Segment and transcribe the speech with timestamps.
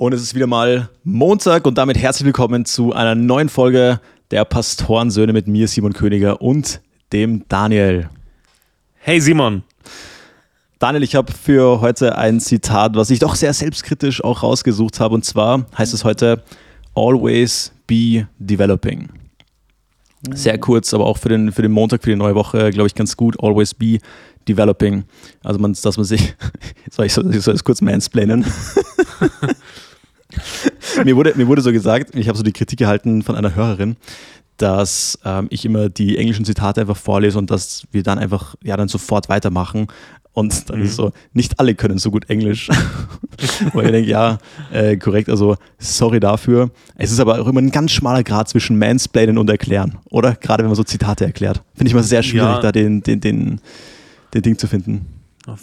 [0.00, 4.46] Und es ist wieder mal Montag und damit herzlich willkommen zu einer neuen Folge der
[4.46, 6.80] Pastorensöhne mit mir, Simon Königer und
[7.12, 8.08] dem Daniel.
[8.94, 9.62] Hey Simon.
[10.78, 15.16] Daniel, ich habe für heute ein Zitat, was ich doch sehr selbstkritisch auch rausgesucht habe.
[15.16, 16.44] Und zwar heißt es heute,
[16.94, 19.10] Always be developing.
[20.32, 22.94] Sehr kurz, aber auch für den, für den Montag, für die neue Woche, glaube ich,
[22.94, 23.36] ganz gut.
[23.42, 23.98] Always be
[24.48, 25.04] developing.
[25.44, 26.34] Also, man, dass man sich,
[26.90, 28.46] soll ich, soll, ich soll es kurz mansplainen?
[31.04, 33.96] mir, wurde, mir wurde so gesagt, ich habe so die Kritik gehalten von einer Hörerin,
[34.56, 38.76] dass ähm, ich immer die englischen Zitate einfach vorlese und dass wir dann einfach ja
[38.76, 39.86] dann sofort weitermachen.
[40.32, 40.84] Und dann mhm.
[40.84, 42.68] ist so, nicht alle können so gut Englisch.
[43.72, 44.38] Wo ich denke, ja,
[44.72, 46.70] äh, korrekt, also sorry dafür.
[46.94, 50.36] Es ist aber auch immer ein ganz schmaler Grad zwischen Mansplainen und Erklären, oder?
[50.36, 51.62] Gerade wenn man so Zitate erklärt.
[51.74, 52.60] Finde ich mal sehr schwierig, ja.
[52.60, 53.60] da den, den, den,
[54.32, 55.06] den Ding zu finden.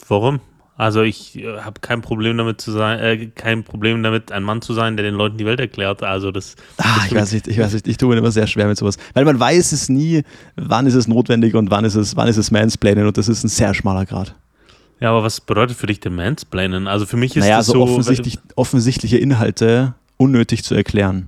[0.09, 0.41] Warum?
[0.77, 4.61] Also ich äh, habe kein Problem damit zu sein, äh, kein Problem damit, ein Mann
[4.61, 6.03] zu sein, der den Leuten die Welt erklärt.
[6.03, 6.55] Also das.
[6.77, 8.97] Ah, ich weiß nicht, ich weiß nicht, ich tue mir immer sehr schwer mit sowas.
[9.15, 10.21] Weil man weiß es nie,
[10.55, 13.43] wann ist es notwendig und wann ist es, wann ist es Mansplainen und das ist
[13.43, 14.35] ein sehr schmaler Grad.
[14.99, 16.87] Ja, aber was bedeutet für dich denn Mansplainen?
[16.87, 21.27] Also für mich ist naja, das so, so offensichtlich, offensichtliche Inhalte unnötig zu erklären.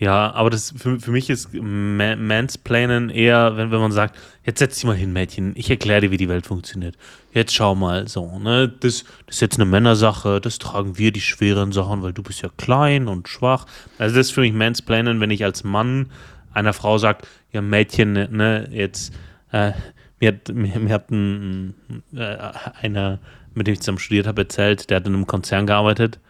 [0.00, 4.76] Ja, aber das für, für mich ist Mansplainen eher, wenn, wenn man sagt, jetzt setz
[4.76, 6.96] dich mal hin, Mädchen, ich erkläre dir, wie die Welt funktioniert.
[7.34, 11.20] Jetzt schau mal, so, ne, das, das ist jetzt eine Männersache, das tragen wir die
[11.20, 13.66] schweren Sachen, weil du bist ja klein und schwach.
[13.98, 16.10] Also das ist für mich Mansplainen, wenn ich als Mann
[16.54, 17.18] einer Frau sage,
[17.52, 19.12] ja, Mädchen, ne, jetzt,
[19.52, 19.72] äh,
[20.18, 21.74] mir hat, mir, mir hat ein,
[22.16, 22.38] äh,
[22.80, 23.18] einer,
[23.52, 26.20] mit dem ich zusammen studiert habe, erzählt, der hat in einem Konzern gearbeitet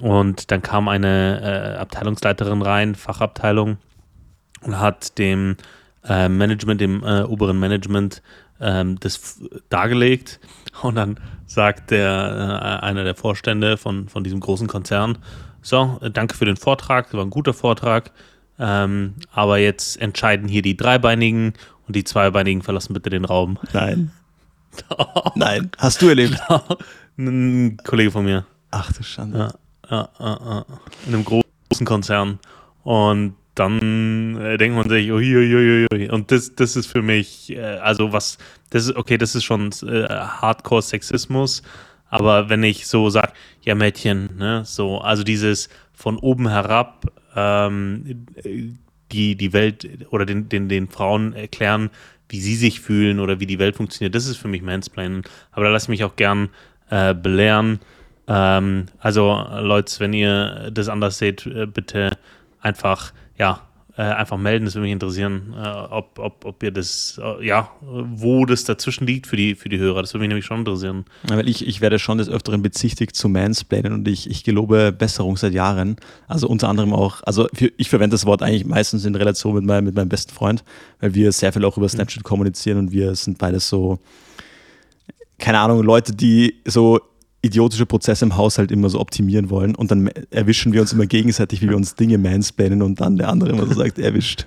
[0.00, 3.78] und dann kam eine äh, Abteilungsleiterin rein, Fachabteilung,
[4.62, 5.56] und hat dem
[6.04, 8.22] äh, Management, dem äh, oberen Management,
[8.60, 10.40] ähm, das dargelegt.
[10.82, 15.18] Und dann sagt der, äh, einer der Vorstände von, von diesem großen Konzern,
[15.62, 18.10] so, danke für den Vortrag, war ein guter Vortrag,
[18.58, 21.54] ähm, aber jetzt entscheiden hier die Dreibeinigen
[21.86, 23.58] und die Zweibeinigen verlassen bitte den Raum.
[23.72, 24.10] Nein.
[25.34, 25.70] Nein.
[25.78, 26.38] Hast du erlebt?
[27.18, 28.44] ein Kollege von mir.
[28.70, 29.38] Ach du Schande.
[29.38, 32.38] Ja in einem großen Konzern.
[32.82, 36.10] Und dann äh, denkt man sich, uiuiuiui.
[36.10, 38.38] Und das, das ist für mich, äh, also was,
[38.70, 41.62] das ist, okay, das ist schon äh, Hardcore-Sexismus.
[42.08, 48.26] Aber wenn ich so sage, ja, Mädchen, ne, so, also dieses von oben herab, ähm,
[49.12, 51.90] die, die Welt oder den, den, den Frauen erklären,
[52.28, 55.24] wie sie sich fühlen oder wie die Welt funktioniert, das ist für mich Mansplaining.
[55.52, 56.50] Aber da lasse ich mich auch gern
[56.90, 57.80] äh, belehren.
[58.26, 62.16] Ähm, also Leute, wenn ihr das anders seht, äh, bitte
[62.60, 63.60] einfach, ja,
[63.96, 64.64] äh, einfach melden.
[64.64, 69.26] Das würde mich interessieren, äh, ob, ob, ob ihr das, ja, wo das dazwischen liegt
[69.26, 70.00] für die, für die Hörer.
[70.00, 71.04] Das würde mich nämlich schon interessieren.
[71.28, 75.36] Weil ich, ich werde schon des Öfteren bezichtigt zu Mansplainen und ich, ich gelobe Besserung
[75.36, 75.96] seit Jahren.
[76.26, 79.64] Also unter anderem auch, also für, ich verwende das Wort eigentlich meistens in Relation mit,
[79.64, 80.64] mein, mit meinem besten Freund,
[80.98, 82.28] weil wir sehr viel auch über Snapchat mhm.
[82.28, 84.00] kommunizieren und wir sind beides so,
[85.38, 87.00] keine Ahnung, Leute, die so
[87.44, 91.62] idiotische Prozesse im Haushalt immer so optimieren wollen und dann erwischen wir uns immer gegenseitig,
[91.62, 94.46] wie wir uns Dinge mansplainen und dann der andere immer so sagt, erwischt,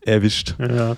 [0.00, 0.54] erwischt.
[0.58, 0.96] Ja.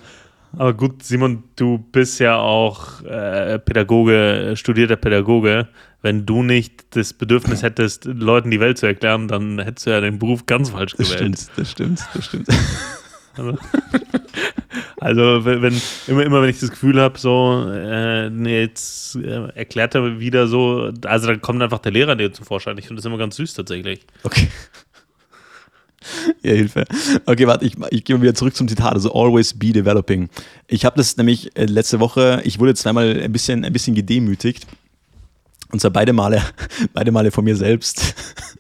[0.57, 5.69] Aber gut, Simon, du bist ja auch äh, Pädagoge, studierter Pädagoge.
[6.03, 10.01] Wenn du nicht das Bedürfnis hättest, Leuten die Welt zu erklären, dann hättest du ja
[10.01, 11.11] den Beruf ganz falsch gewählt.
[11.11, 12.49] Das stimmt, das stimmt, das stimmt.
[13.37, 13.57] Also,
[14.99, 19.95] also wenn, immer, immer wenn ich das Gefühl habe, so, äh, nee, jetzt äh, erklärt
[19.95, 22.79] er wieder so, also dann kommt einfach der Lehrer dir zum Vorschein.
[22.79, 24.01] Ich finde das immer ganz süß tatsächlich.
[24.23, 24.49] Okay.
[26.43, 26.85] Ja, Hilfe.
[27.27, 30.29] Okay, warte, ich, ich gehe mal wieder zurück zum Zitat, also always be developing.
[30.67, 34.67] Ich habe das nämlich äh, letzte Woche, ich wurde zweimal ein bisschen, ein bisschen gedemütigt.
[35.71, 36.43] Und zwar beide Male,
[36.93, 38.15] beide Male von mir selbst.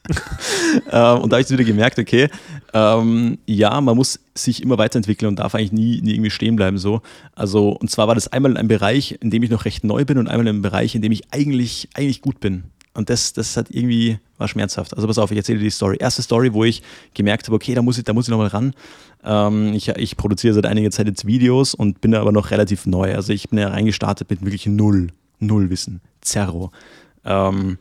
[0.90, 2.28] ähm, und da habe ich wieder gemerkt, okay,
[2.72, 6.78] ähm, ja, man muss sich immer weiterentwickeln und darf eigentlich nie, nie irgendwie stehen bleiben.
[6.78, 7.02] So.
[7.34, 10.04] Also, und zwar war das einmal in einem Bereich, in dem ich noch recht neu
[10.04, 12.64] bin und einmal in einem Bereich, in dem ich eigentlich, eigentlich gut bin.
[12.94, 14.94] Und das, das hat irgendwie, war schmerzhaft.
[14.94, 15.96] Also pass auf, ich erzähle dir die Story.
[15.98, 16.82] Erste Story, wo ich
[17.14, 18.74] gemerkt habe, okay, da muss ich, da muss ich nochmal ran.
[19.24, 22.86] Ähm, ich, ich produziere seit einiger Zeit jetzt Videos und bin da aber noch relativ
[22.86, 23.14] neu.
[23.14, 25.08] Also ich bin ja reingestartet mit wirklich null,
[25.38, 26.00] null Wissen.
[26.20, 26.70] Zerro.
[27.24, 27.78] Ähm,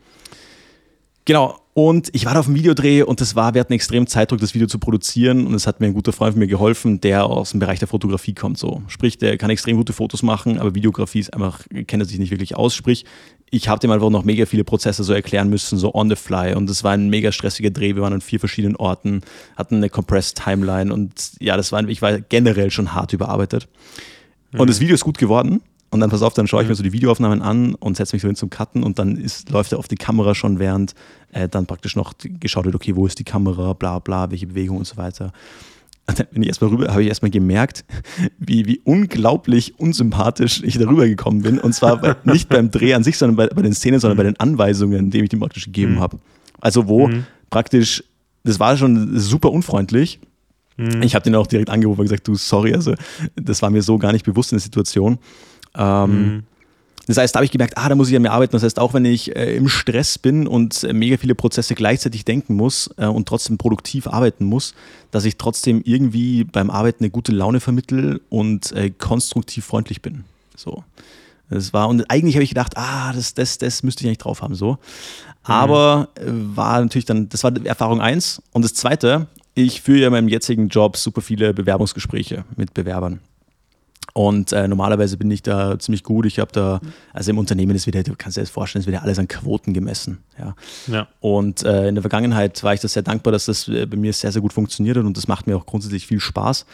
[1.25, 4.41] genau, und ich war da auf dem Videodreh und das war, wir hatten extrem Zeitdruck,
[4.41, 7.25] das Video zu produzieren und es hat mir ein guter Freund von mir geholfen, der
[7.25, 8.57] aus dem Bereich der Fotografie kommt.
[8.57, 8.81] So.
[8.87, 12.31] Sprich, der kann extrem gute Fotos machen, aber Videografie ist einfach, kennt er sich nicht
[12.31, 12.75] wirklich aus.
[12.75, 13.05] Sprich,
[13.51, 16.55] ich habe dem einfach noch mega viele Prozesse so erklären müssen, so on the fly.
[16.55, 17.95] Und es war ein mega stressiger Dreh.
[17.95, 19.21] Wir waren an vier verschiedenen Orten,
[19.55, 23.69] hatten eine compressed Timeline und ja, das war, ich war generell schon hart überarbeitet.
[24.53, 24.67] Und mhm.
[24.67, 26.93] das Video ist gut geworden, und dann pass auf, dann schaue ich mir so die
[26.93, 29.87] Videoaufnahmen an und setze mich so hin zum Cutten und dann ist, läuft er auf
[29.87, 30.93] die Kamera schon, während
[31.33, 34.77] äh, dann praktisch noch geschaut wird, okay, wo ist die Kamera, bla bla, welche Bewegung
[34.77, 35.31] und so weiter.
[36.07, 37.85] Und dann bin ich erstmal rüber, habe ich erstmal gemerkt,
[38.39, 41.59] wie, wie unglaublich unsympathisch ich darüber gekommen bin.
[41.59, 44.23] Und zwar bei, nicht beim Dreh an sich, sondern bei, bei den Szenen, sondern bei
[44.23, 45.99] den Anweisungen, die ich ihm praktisch gegeben Mhm.
[45.99, 46.19] habe.
[46.59, 47.25] Also wo Mhm.
[47.49, 48.03] praktisch,
[48.43, 50.19] das war schon super unfreundlich.
[50.77, 51.03] Mhm.
[51.03, 52.95] Ich habe den auch direkt angerufen und gesagt, du, sorry, also
[53.35, 55.19] das war mir so gar nicht bewusst in der Situation.
[55.75, 56.43] Ähm, Mhm.
[57.07, 58.53] Das heißt, da habe ich gemerkt, ah, da muss ich an mir arbeiten.
[58.53, 62.25] Das heißt, auch wenn ich äh, im Stress bin und äh, mega viele Prozesse gleichzeitig
[62.25, 64.75] denken muss äh, und trotzdem produktiv arbeiten muss,
[65.09, 70.23] dass ich trotzdem irgendwie beim Arbeiten eine gute Laune vermittel und äh, konstruktiv freundlich bin.
[70.55, 70.83] So.
[71.49, 74.41] Das war, und eigentlich habe ich gedacht, ah, das, das, das müsste ich eigentlich drauf
[74.41, 74.77] haben, so.
[75.43, 78.41] Aber äh, war natürlich dann, das war Erfahrung eins.
[78.53, 83.19] Und das zweite, ich führe ja in meinem jetzigen Job super viele Bewerbungsgespräche mit Bewerbern.
[84.13, 86.25] Und äh, normalerweise bin ich da ziemlich gut.
[86.25, 86.81] Ich habe da,
[87.13, 89.73] also im Unternehmen ist wieder, du kannst dir das vorstellen, ist wieder alles an Quoten
[89.73, 90.19] gemessen.
[90.37, 90.55] Ja.
[90.87, 91.07] Ja.
[91.19, 94.11] Und äh, in der Vergangenheit war ich das sehr dankbar, dass das äh, bei mir
[94.13, 96.65] sehr, sehr gut funktioniert hat und das macht mir auch grundsätzlich viel Spaß.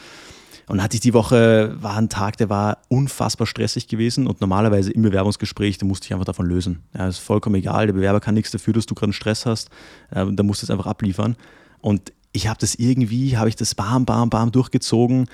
[0.69, 4.41] Und dann hatte ich die Woche, war ein Tag, der war unfassbar stressig gewesen und
[4.41, 6.83] normalerweise im Bewerbungsgespräch, da musste ich einfach davon lösen.
[6.97, 9.69] Ja, ist vollkommen egal, der Bewerber kann nichts dafür, dass du gerade einen Stress hast,
[10.11, 11.37] äh, da musst du es einfach abliefern.
[11.79, 15.27] Und ich habe das irgendwie, habe ich das bam, bam, bam durchgezogen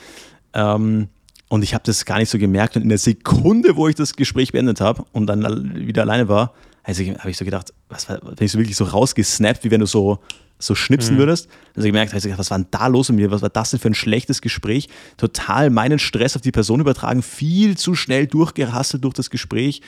[0.53, 1.09] ähm,
[1.53, 4.15] und ich habe das gar nicht so gemerkt und in der Sekunde, wo ich das
[4.15, 8.17] Gespräch beendet habe und dann wieder alleine war, also habe ich so gedacht, was war,
[8.17, 10.17] bin ich so wirklich so rausgesnappt, wie wenn du so
[10.57, 11.45] so schnipsen würdest.
[11.45, 13.29] Dann habe ich gemerkt, hab ich gesagt, was war denn da los mit mir?
[13.29, 14.89] Was war das denn für ein schlechtes Gespräch?
[15.17, 19.81] Total meinen Stress auf die Person übertragen, viel zu schnell durchgerasselt durch das Gespräch.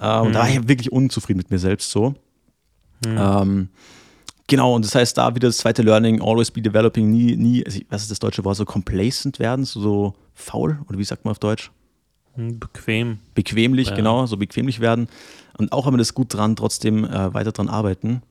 [0.00, 2.14] Äh, Und da war ich wirklich unzufrieden mit mir selbst so.
[3.04, 3.68] Ähm,
[4.46, 7.80] genau, und das heißt, da wieder das zweite Learning, always be developing, nie, nie, also
[7.90, 11.32] was ist das deutsche Wort, so complacent werden, so, so faul, oder wie sagt man
[11.32, 11.70] auf Deutsch?
[12.34, 13.18] Hm, Bequem.
[13.34, 13.94] bequemlich, Ja.
[13.96, 15.08] genau, so bequemlich werden
[15.58, 18.22] und auch immer das gut dran, trotzdem äh, weiter dran arbeiten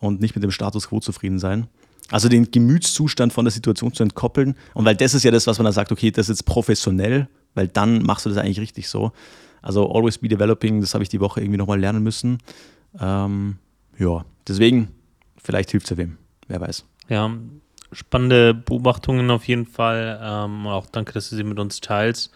[0.00, 1.68] und nicht mit dem Status quo zufrieden sein.
[2.10, 5.58] Also den Gemütszustand von der Situation zu entkoppeln und weil das ist ja das, was
[5.58, 8.88] man da sagt, okay, das ist jetzt professionell, weil dann machst du das eigentlich richtig
[8.88, 9.12] so.
[9.62, 12.38] Also always be developing, das habe ich die Woche irgendwie nochmal lernen müssen.
[13.00, 13.56] Ähm,
[13.98, 14.88] ja, deswegen,
[15.36, 16.84] vielleicht hilft es ja wem, wer weiß.
[17.08, 17.30] Ja,
[17.92, 20.18] spannende Beobachtungen auf jeden Fall.
[20.22, 22.32] Ähm, auch danke, dass du sie mit uns teilst.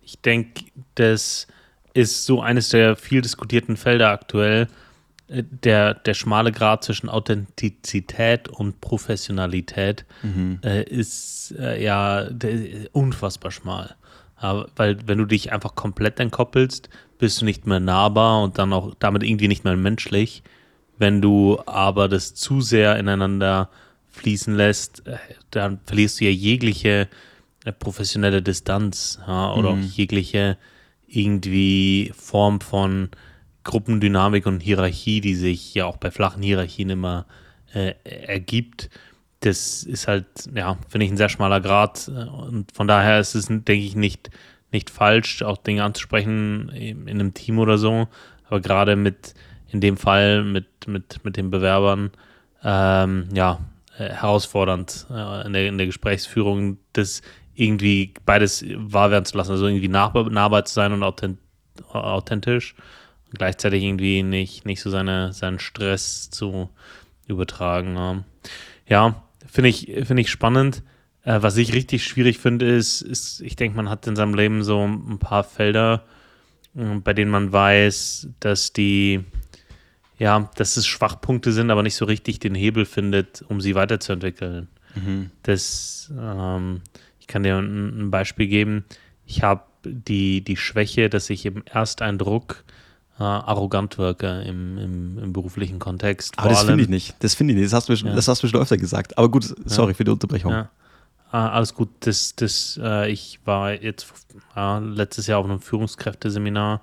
[0.00, 0.64] Ich denke,
[0.94, 1.46] das
[1.94, 4.68] ist so eines der viel diskutierten Felder aktuell.
[5.28, 10.04] Äh, Der, der schmale Grad zwischen Authentizität und Professionalität
[10.64, 13.94] äh, ist äh, ja ist unfassbar schmal.
[14.36, 16.88] Aber, weil wenn du dich einfach komplett entkoppelst,
[17.18, 20.42] bist du nicht mehr nahbar und dann auch damit irgendwie nicht mehr menschlich.
[20.98, 23.68] Wenn du aber das zu sehr ineinander
[24.12, 25.16] fließen lässt, äh,
[25.50, 27.08] dann verlierst du ja jegliche
[27.64, 30.56] äh, professionelle Distanz ja, oder auch jegliche
[31.06, 33.10] irgendwie Form von
[33.64, 37.26] Gruppendynamik und Hierarchie, die sich ja auch bei flachen Hierarchien immer
[37.72, 38.90] äh, ergibt.
[39.40, 42.08] Das ist halt, ja, finde ich ein sehr schmaler Grad.
[42.08, 44.30] äh, Und von daher ist es, denke ich, nicht,
[44.72, 48.08] nicht falsch, auch Dinge anzusprechen in in einem Team oder so.
[48.48, 49.34] Aber gerade mit,
[49.68, 52.10] in dem Fall mit, mit, mit den Bewerbern,
[52.64, 53.60] ähm, ja,
[54.08, 57.22] herausfordernd äh, in, der, in der Gesprächsführung, das
[57.54, 59.52] irgendwie beides wahr werden zu lassen.
[59.52, 61.38] Also irgendwie nahbar, zu sein und authent,
[61.92, 62.74] authentisch
[63.30, 66.70] und gleichzeitig irgendwie nicht, nicht so seine, seinen Stress zu
[67.26, 67.96] übertragen.
[67.96, 68.24] Ja,
[68.86, 70.82] ja finde ich, finde ich spannend.
[71.24, 74.62] Äh, was ich richtig schwierig finde, ist, ist, ich denke, man hat in seinem Leben
[74.62, 76.04] so ein paar Felder,
[76.76, 79.24] äh, bei denen man weiß, dass die,
[80.22, 84.68] ja, dass es Schwachpunkte sind, aber nicht so richtig den Hebel findet, um sie weiterzuentwickeln.
[85.42, 86.82] Das, ähm,
[87.18, 88.84] ich kann dir ein, ein Beispiel geben.
[89.26, 92.62] Ich habe die, die Schwäche, dass ich im Ersteindruck
[93.18, 96.38] äh, arrogant wirke im, im, im beruflichen Kontext.
[96.38, 97.16] Aber Vor das finde ich nicht.
[97.18, 97.72] Das finde ich nicht.
[97.72, 98.14] Das hast, du Ja.
[98.14, 99.18] das hast du schon öfter gesagt.
[99.18, 100.52] Aber gut, sorry für die Unterbrechung.
[100.52, 100.70] Ja.
[101.32, 101.88] Ah, alles gut.
[102.00, 104.06] Das, das, äh, ich war jetzt
[104.54, 106.80] äh, letztes Jahr auf einem Führungskräfteseminar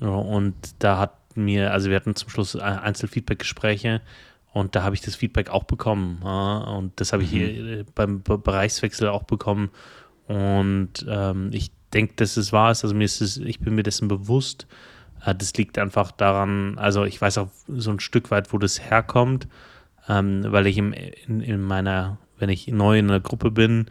[0.00, 4.00] ja, und da hat mir, also wir hatten zum Schluss äh, Einzelfeedback-Gespräche
[4.52, 6.20] und da habe ich das Feedback auch bekommen.
[6.22, 9.70] ja, und das habe ich hier äh, beim Be Bereichswechsel auch bekommen.
[10.26, 12.84] Und ähm, ich denke, dass es wahr ist.
[12.84, 14.66] Also mir ist es, ich bin mir dessen bewusst.
[15.24, 18.80] Äh, das liegt einfach daran, also ich weiß auch so ein Stück weit, wo das
[18.80, 19.48] herkommt,
[20.08, 23.86] ähm, weil ich im, in, in meiner, wenn ich neu in einer Gruppe bin,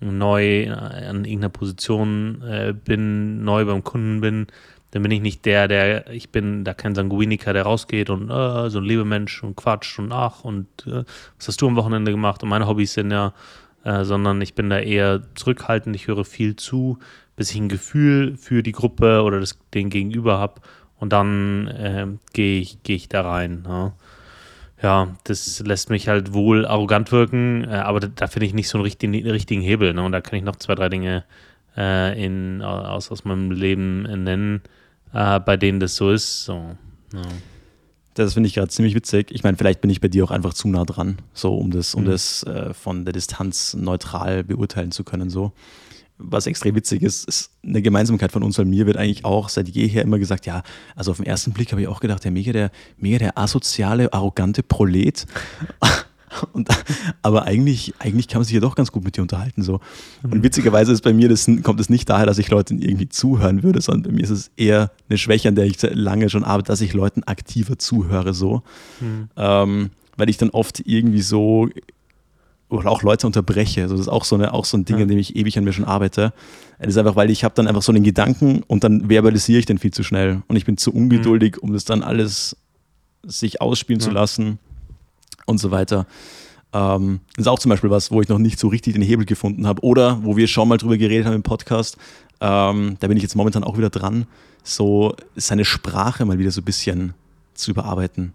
[0.00, 4.48] neu an irgendeiner Position äh, bin, neu beim Kunden bin,
[4.92, 8.68] dann bin ich nicht der, der, ich bin da kein Sanguiniker, der rausgeht und äh,
[8.68, 11.04] so ein Lebemensch und quatscht und ach und äh,
[11.38, 13.32] was hast du am Wochenende gemacht und meine Hobbys sind ja,
[13.84, 16.98] äh, sondern ich bin da eher zurückhaltend, ich höre viel zu,
[17.36, 20.60] bis ich ein Gefühl für die Gruppe oder das, den Gegenüber habe
[20.98, 23.64] und dann äh, gehe ich, geh ich da rein.
[23.66, 23.92] Ja.
[24.82, 25.08] ja.
[25.24, 28.76] das lässt mich halt wohl arrogant wirken, äh, aber da, da finde ich nicht so
[28.76, 29.94] einen richtigen, richtigen Hebel.
[29.94, 30.02] Ne?
[30.02, 31.24] Und da kann ich noch zwei, drei Dinge
[31.78, 34.60] äh, in, aus, aus meinem Leben nennen,
[35.12, 36.44] äh, bei denen das so ist.
[36.44, 36.76] So,
[37.12, 37.22] ja.
[38.14, 39.30] Das finde ich gerade ziemlich witzig.
[39.30, 41.94] Ich meine, vielleicht bin ich bei dir auch einfach zu nah dran, so um das,
[41.94, 42.08] um mhm.
[42.08, 45.30] das äh, von der Distanz neutral beurteilen zu können.
[45.30, 45.52] So
[46.22, 49.68] was extrem witzig ist, ist eine Gemeinsamkeit von uns, weil mir wird eigentlich auch seit
[49.68, 50.62] jeher immer gesagt, ja,
[50.94, 54.12] also auf den ersten Blick habe ich auch gedacht, der mega der, mega der asoziale,
[54.12, 55.26] arrogante Prolet.
[56.52, 56.68] Und,
[57.22, 59.62] aber eigentlich, eigentlich kann man sich ja doch ganz gut mit dir unterhalten.
[59.62, 59.80] So.
[60.22, 60.42] Und mhm.
[60.42, 63.80] witzigerweise ist bei mir, das, kommt es nicht daher, dass ich Leuten irgendwie zuhören würde,
[63.80, 66.80] sondern bei mir ist es eher eine Schwäche, an der ich lange schon arbeite, dass
[66.80, 68.34] ich Leuten aktiver zuhöre.
[68.34, 68.62] So.
[69.00, 69.28] Mhm.
[69.36, 71.68] Ähm, weil ich dann oft irgendwie so
[72.68, 73.82] oder auch Leute unterbreche.
[73.82, 75.02] Also das ist auch so, eine, auch so ein Ding, ja.
[75.02, 76.32] an dem ich ewig an mir schon arbeite.
[76.78, 79.66] Das ist einfach, weil ich habe dann einfach so einen Gedanken und dann verbalisiere ich
[79.66, 80.42] den viel zu schnell.
[80.48, 81.68] Und ich bin zu ungeduldig, mhm.
[81.68, 82.56] um das dann alles
[83.24, 84.06] sich ausspielen ja.
[84.06, 84.58] zu lassen
[85.46, 86.06] und so weiter.
[86.72, 89.26] Ähm, das ist auch zum Beispiel was, wo ich noch nicht so richtig den Hebel
[89.26, 89.82] gefunden habe.
[89.82, 91.96] Oder wo wir schon mal drüber geredet haben im Podcast.
[92.40, 94.26] Ähm, da bin ich jetzt momentan auch wieder dran,
[94.64, 97.14] so seine Sprache mal wieder so ein bisschen
[97.54, 98.32] zu überarbeiten.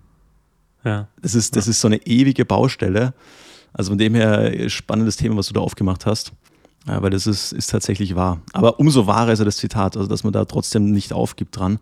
[0.84, 1.08] Ja.
[1.22, 3.14] Das ist, das ist so eine ewige Baustelle.
[3.74, 6.32] Also von dem her spannendes Thema, was du da aufgemacht hast.
[6.88, 8.40] Ja, weil das ist, ist tatsächlich wahr.
[8.54, 11.80] Aber umso wahrer ist ja das Zitat, also dass man da trotzdem nicht aufgibt dran,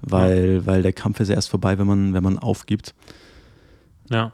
[0.00, 0.66] weil, ja.
[0.66, 2.94] weil der Kampf ist erst vorbei, wenn man, wenn man aufgibt.
[4.08, 4.32] Ja.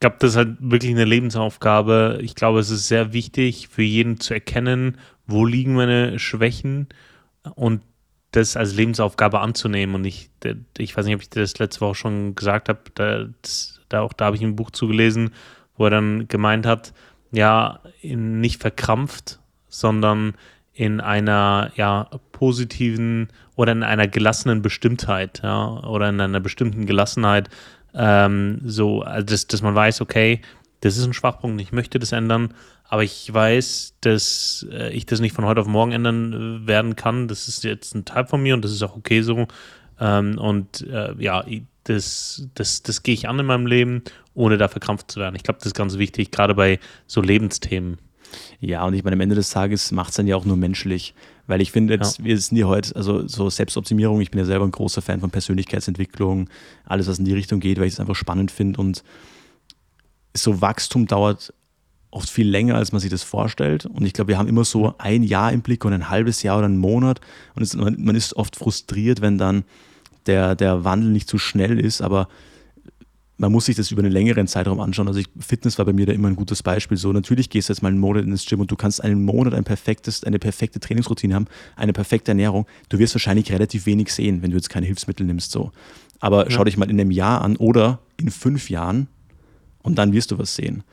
[0.00, 2.18] Glaube, das ist halt wirklich eine Lebensaufgabe.
[2.22, 6.88] Ich glaube, es ist sehr wichtig für jeden zu erkennen, wo liegen meine Schwächen
[7.54, 7.82] und
[8.32, 9.94] das als Lebensaufgabe anzunehmen.
[9.94, 10.30] Und ich,
[10.78, 13.26] ich weiß nicht, ob ich das letzte Woche schon gesagt habe, da,
[13.88, 15.30] da auch da habe ich ein Buch zugelesen,
[15.76, 16.92] wo er dann gemeint hat,
[17.32, 20.34] ja, nicht verkrampft, sondern
[20.72, 27.50] in einer ja, positiven oder in einer gelassenen Bestimmtheit, ja, oder in einer bestimmten Gelassenheit,
[27.94, 30.40] ähm, so, also dass, dass man weiß, okay,
[30.80, 32.54] das ist ein Schwachpunkt, ich möchte das ändern,
[32.84, 36.96] aber ich weiß, dass äh, ich das nicht von heute auf morgen ändern äh, werden
[36.96, 37.28] kann.
[37.28, 39.46] Das ist jetzt ein Teil von mir und das ist auch okay so.
[40.00, 41.44] Ähm, und äh, ja,
[41.84, 44.02] das, das, das gehe ich an in meinem Leben,
[44.34, 45.36] ohne da verkrampft zu werden.
[45.36, 47.98] Ich glaube, das ist ganz wichtig, gerade bei so Lebensthemen.
[48.60, 51.14] Ja, und ich meine, am Ende des Tages macht es dann ja auch nur menschlich.
[51.50, 52.24] Weil ich finde, jetzt, ja.
[52.26, 55.30] wir sind hier heute, also so Selbstoptimierung, ich bin ja selber ein großer Fan von
[55.30, 56.48] Persönlichkeitsentwicklung,
[56.84, 58.80] alles, was in die Richtung geht, weil ich es einfach spannend finde.
[58.80, 59.02] Und
[60.32, 61.52] so Wachstum dauert
[62.12, 63.84] oft viel länger, als man sich das vorstellt.
[63.84, 66.58] Und ich glaube, wir haben immer so ein Jahr im Blick und ein halbes Jahr
[66.58, 67.20] oder einen Monat.
[67.56, 69.64] Und es, man, man ist oft frustriert, wenn dann
[70.26, 72.28] der, der Wandel nicht zu schnell ist, aber
[73.40, 75.08] man muss sich das über einen längeren Zeitraum anschauen.
[75.08, 76.98] Also ich, Fitness war bei mir da immer ein gutes Beispiel.
[76.98, 79.54] So, natürlich gehst du jetzt mal einen Monat ins Gym und du kannst einen Monat
[79.54, 82.66] ein perfektes, eine perfekte Trainingsroutine haben, eine perfekte Ernährung.
[82.90, 85.52] Du wirst wahrscheinlich relativ wenig sehen, wenn du jetzt keine Hilfsmittel nimmst.
[85.52, 85.72] So.
[86.20, 86.50] Aber ja.
[86.50, 89.08] schau dich mal in einem Jahr an oder in fünf Jahren
[89.82, 90.84] und dann wirst du was sehen.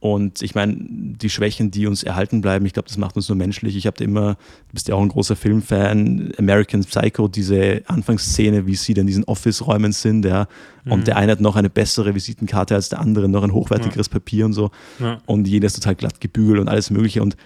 [0.00, 3.34] Und ich meine, die Schwächen, die uns erhalten bleiben, ich glaube, das macht uns nur
[3.36, 3.74] menschlich.
[3.74, 8.76] Ich habe immer, du bist ja auch ein großer Filmfan, American Psycho, diese Anfangsszene, wie
[8.76, 10.46] sie dann in diesen Office-Räumen sind, ja.
[10.84, 10.92] Mhm.
[10.92, 14.12] Und der eine hat noch eine bessere Visitenkarte als der andere, noch ein hochwertigeres ja.
[14.12, 14.70] Papier und so.
[15.00, 15.20] Ja.
[15.26, 17.20] Und jeder ist total glatt gebügelt und alles Mögliche.
[17.20, 17.36] Und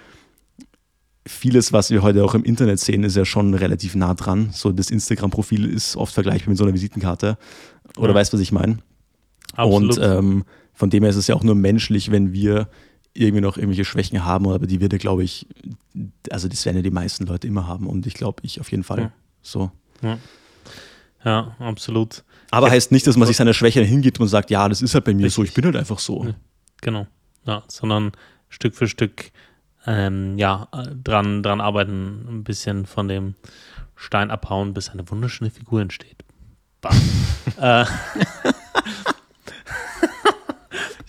[1.26, 4.50] vieles, was wir heute auch im Internet sehen, ist ja schon relativ nah dran.
[4.52, 7.38] So das Instagram-Profil ist oft vergleichbar mit so einer Visitenkarte.
[7.96, 8.14] Oder ja.
[8.14, 8.78] weißt du, was ich meine?
[9.56, 10.44] Und ähm,
[10.82, 12.66] von dem her ist es ja auch nur menschlich, wenn wir
[13.14, 15.46] irgendwie noch irgendwelche Schwächen haben, aber die wird er, glaube ich,
[16.28, 18.82] also das werden ja die meisten Leute immer haben und ich glaube, ich auf jeden
[18.82, 19.12] Fall ja.
[19.42, 19.70] so.
[20.02, 20.18] Ja.
[21.24, 21.56] ja.
[21.60, 22.24] absolut.
[22.50, 25.04] Aber heißt nicht, dass man sich seiner Schwäche hingibt und sagt, ja, das ist halt
[25.04, 25.34] bei mir Richtig.
[25.34, 26.34] so, ich bin halt einfach so.
[26.80, 27.06] Genau,
[27.46, 28.10] ja, sondern
[28.48, 29.30] Stück für Stück
[29.86, 30.66] ähm, ja,
[31.04, 33.36] dran, dran arbeiten, ein bisschen von dem
[33.94, 36.24] Stein abhauen, bis eine wunderschöne Figur entsteht.
[37.60, 37.84] äh,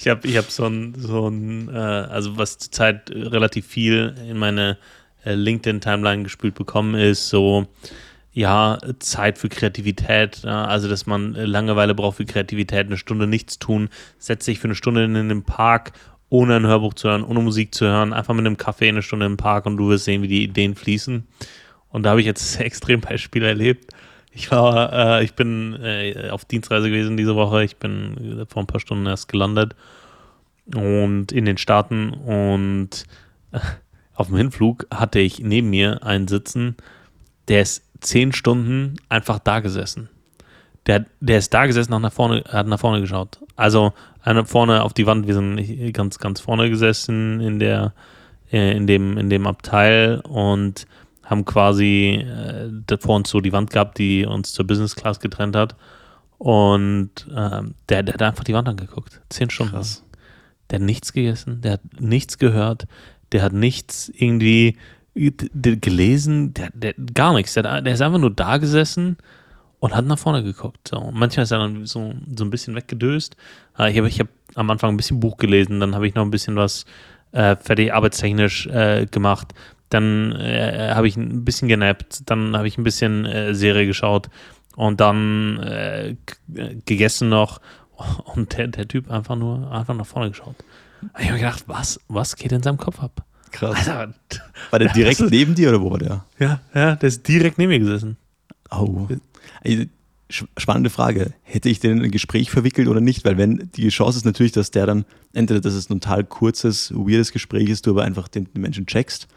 [0.03, 4.37] ich habe ich hab so ein, so ein äh, also was zurzeit relativ viel in
[4.37, 4.77] meine
[5.23, 7.67] äh, LinkedIn-Timeline gespült bekommen ist, so
[8.33, 13.59] ja, Zeit für Kreativität, ja, also dass man Langeweile braucht für Kreativität, eine Stunde nichts
[13.59, 15.93] tun, setzt sich für eine Stunde in den Park,
[16.29, 19.27] ohne ein Hörbuch zu hören, ohne Musik zu hören, einfach mit einem Kaffee eine Stunde
[19.27, 21.27] im Park und du wirst sehen, wie die Ideen fließen.
[21.89, 23.93] Und da habe ich jetzt ein Extrembeispiel erlebt.
[24.35, 27.63] Ich war, äh, ich bin äh, auf Dienstreise gewesen diese Woche.
[27.63, 29.75] Ich bin vor ein paar Stunden erst gelandet
[30.73, 33.05] und in den Staaten und
[33.51, 33.59] äh,
[34.15, 36.77] auf dem Hinflug hatte ich neben mir einen sitzen,
[37.47, 40.09] der ist zehn Stunden einfach da gesessen.
[40.85, 43.39] Der, der ist da gesessen, nach vorne, hat nach vorne geschaut.
[43.55, 43.93] Also
[44.45, 47.93] vorne auf die Wand, wir sind ganz, ganz vorne gesessen in der,
[48.51, 50.85] äh, in dem, in dem Abteil und
[51.33, 55.55] haben quasi äh, vor uns so die Wand gehabt, die uns zur Business Class getrennt
[55.55, 55.75] hat.
[56.37, 59.21] Und ähm, der, der hat einfach die Wand angeguckt.
[59.29, 59.73] Zehn Stunden.
[59.73, 60.03] Krass.
[60.69, 62.85] Der hat nichts gegessen, der hat nichts gehört,
[63.31, 64.77] der hat nichts irgendwie
[65.13, 67.53] gelesen, der, der gar nichts.
[67.53, 69.17] Der, hat- der ist einfach nur da gesessen
[69.79, 70.87] und hat nach vorne geguckt.
[70.87, 71.11] So.
[71.13, 73.35] Manchmal ist er dann so, so ein bisschen weggedöst.
[73.77, 76.23] Äh, Ich habe ich hab am Anfang ein bisschen Buch gelesen, dann habe ich noch
[76.23, 76.85] ein bisschen was
[77.31, 79.53] äh, fertig arbeitstechnisch äh, gemacht.
[79.93, 84.29] Dann äh, habe ich ein bisschen genappt, dann habe ich ein bisschen äh, Serie geschaut
[84.75, 86.15] und dann äh,
[86.85, 87.61] gegessen noch.
[88.33, 90.55] Und der, der Typ einfach nur einfach nach vorne geschaut.
[91.19, 93.23] Ich habe mir gedacht, was, was geht in seinem Kopf ab?
[93.51, 93.87] Krass.
[93.87, 94.13] Alter,
[94.71, 96.25] War der direkt neben dir oder wo war der?
[96.39, 98.17] ja, ja, der ist direkt neben mir gesessen.
[98.71, 99.07] Oh.
[100.57, 101.33] Spannende Frage.
[101.43, 103.23] Hätte ich den in ein Gespräch verwickelt oder nicht?
[103.25, 106.91] Weil wenn die Chance ist natürlich, dass der dann entweder, dass es ein total kurzes,
[106.95, 109.27] weirdes Gespräch ist, du aber einfach den, den Menschen checkst,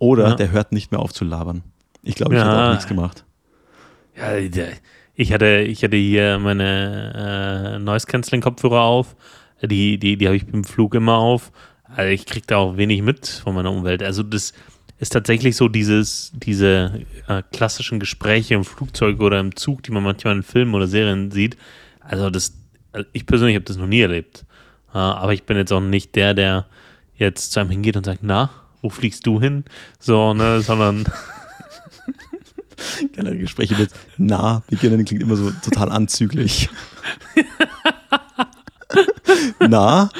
[0.00, 0.34] oder Ja.
[0.34, 1.62] der hört nicht mehr auf zu labern.
[2.02, 2.46] Ich glaube, ich Ja.
[2.48, 3.24] hätte auch nichts gemacht.
[4.16, 4.36] Ja,
[5.14, 9.14] ich hatte, ich hatte hier meine äh, Noise-Canceling-Kopfhörer auf.
[9.62, 11.52] Die, die, die habe ich beim Flug immer auf.
[11.84, 14.02] Also ich kriege da auch wenig mit von meiner Umwelt.
[14.02, 14.52] Also das
[14.98, 20.02] ist tatsächlich so dieses, diese äh, klassischen Gespräche im Flugzeug oder im Zug, die man
[20.02, 21.56] manchmal in Filmen oder Serien sieht.
[22.00, 22.54] Also das,
[22.92, 24.44] also ich persönlich habe das noch nie erlebt.
[24.94, 26.66] Äh, aber ich bin jetzt auch nicht der, der
[27.16, 28.50] jetzt zu einem hingeht und sagt, na,
[28.82, 29.64] wo fliegst du hin?
[29.98, 31.06] So, ne, sondern
[33.12, 36.68] Generell Gespräche mit nah beginnen klingt immer so total anzüglich.
[39.68, 40.10] na?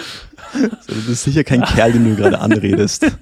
[0.53, 3.07] So, das ist sicher kein Kerl, den du gerade anredest.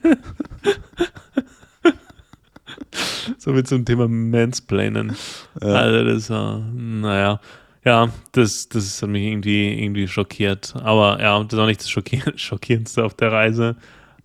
[3.37, 5.15] So mit zum Thema Mansplainen.
[5.63, 5.69] Ja.
[5.69, 7.41] Also das war, naja,
[7.85, 10.75] ja, das, das hat mich irgendwie, irgendwie schockiert.
[10.83, 13.77] Aber ja, das war nicht das Schockier Schockierendste auf der Reise.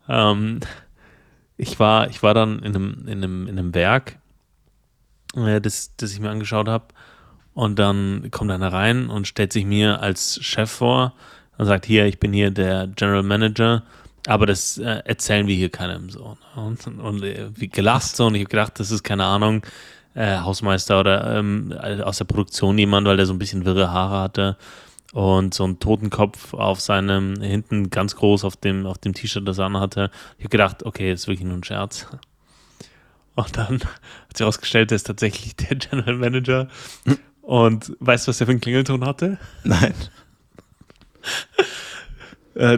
[0.10, 0.62] Ähm,
[1.58, 4.18] ich, war, ich war dann in einem, in einem, in einem Werk,
[5.36, 6.86] äh, das, das ich mir angeschaut habe.
[7.54, 11.14] Und dann kommt einer rein und stellt sich mir als Chef vor
[11.58, 13.84] und sagt, hier, ich bin hier der General Manager,
[14.26, 16.30] aber das äh, erzählen wir hier keinem so.
[16.56, 16.62] ne?
[16.64, 19.64] Und, und, und äh, wie gelacht so und ich habe gedacht, das ist keine Ahnung,
[20.16, 24.20] äh, Hausmeister oder ähm, aus der Produktion jemand, weil der so ein bisschen wirre Haare
[24.20, 24.58] hatte
[25.14, 29.60] und so einen Totenkopf auf seinem, hinten ganz groß auf dem, auf dem T-Shirt, das
[29.60, 30.10] er anhatte.
[30.38, 32.08] Ich habe gedacht, okay, das ist wirklich nur ein Scherz.
[33.36, 36.68] Und dann hat sich herausgestellt, der ist tatsächlich der General Manager.
[37.42, 39.38] Und weißt du, was der für einen Klingelton hatte?
[39.64, 39.94] Nein.
[42.56, 42.78] Äh,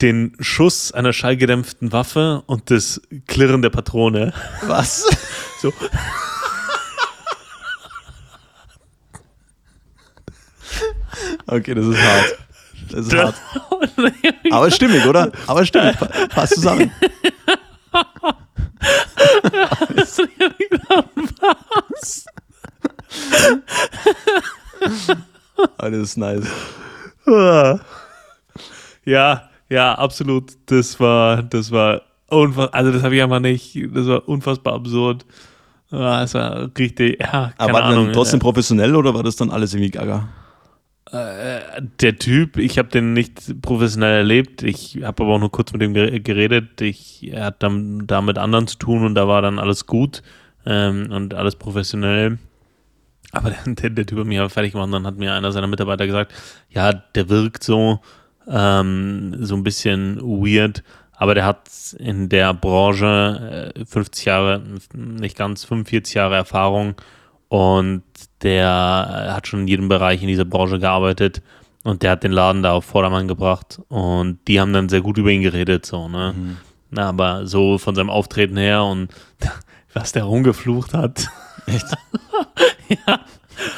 [0.00, 4.32] den Schuss einer schallgedämpften Waffe und das Klirren der Patrone.
[4.66, 5.04] Was?
[5.60, 5.72] So.
[11.46, 12.38] Okay, das ist hart.
[12.90, 13.34] Das ist hart.
[14.50, 15.30] Aber stimmig, oder?
[15.46, 15.96] Aber stimmig.
[15.98, 16.90] Pa- Passt zusammen.
[25.78, 26.46] Aber das ist nice.
[29.04, 30.52] Ja, ja, absolut.
[30.66, 32.74] Das war, das war unfassbar.
[32.74, 33.76] Also, das habe ich einfach nicht.
[33.94, 35.24] Das war unfassbar absurd.
[35.90, 38.04] Ah, Das war richtig, ja, keine Aber war das Ahnung.
[38.06, 40.28] dann trotzdem professionell oder war das dann alles irgendwie gaga?
[41.12, 44.62] Der Typ, ich habe den nicht professionell erlebt.
[44.62, 46.80] Ich habe aber auch nur kurz mit ihm gere- geredet.
[46.80, 50.22] Ich, er hat dann da mit anderen zu tun und da war dann alles gut
[50.64, 52.38] ähm, und alles professionell.
[53.30, 55.66] Aber der, der, Typ hat mich aber fertig gemacht und dann hat mir einer seiner
[55.68, 56.32] Mitarbeiter gesagt,
[56.70, 58.00] ja, der wirkt so,
[58.48, 64.62] ähm, so ein bisschen weird, aber der hat in der Branche äh, 50 Jahre,
[64.94, 66.94] nicht ganz 45 Jahre Erfahrung
[67.48, 68.02] und
[68.42, 71.42] der äh, hat schon in jedem Bereich in dieser Branche gearbeitet
[71.84, 75.18] und der hat den Laden da auf Vordermann gebracht und die haben dann sehr gut
[75.18, 76.34] über ihn geredet, so, ne?
[76.90, 79.08] Na, aber so von seinem Auftreten her und
[79.92, 81.28] was der rumgeflucht hat.
[81.66, 81.86] Echt?
[83.06, 83.20] ja.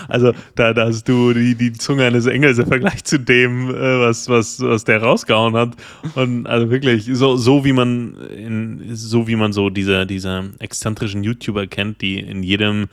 [0.08, 4.00] Also da, da hast du die, die Zunge eines Engels im Vergleich zu dem, äh,
[4.00, 5.76] was, was, was der rausgehauen hat.
[6.14, 11.22] Und also wirklich, so, so wie man in, so wie man so diese, diese exzentrischen
[11.22, 12.88] YouTuber kennt, die in jedem,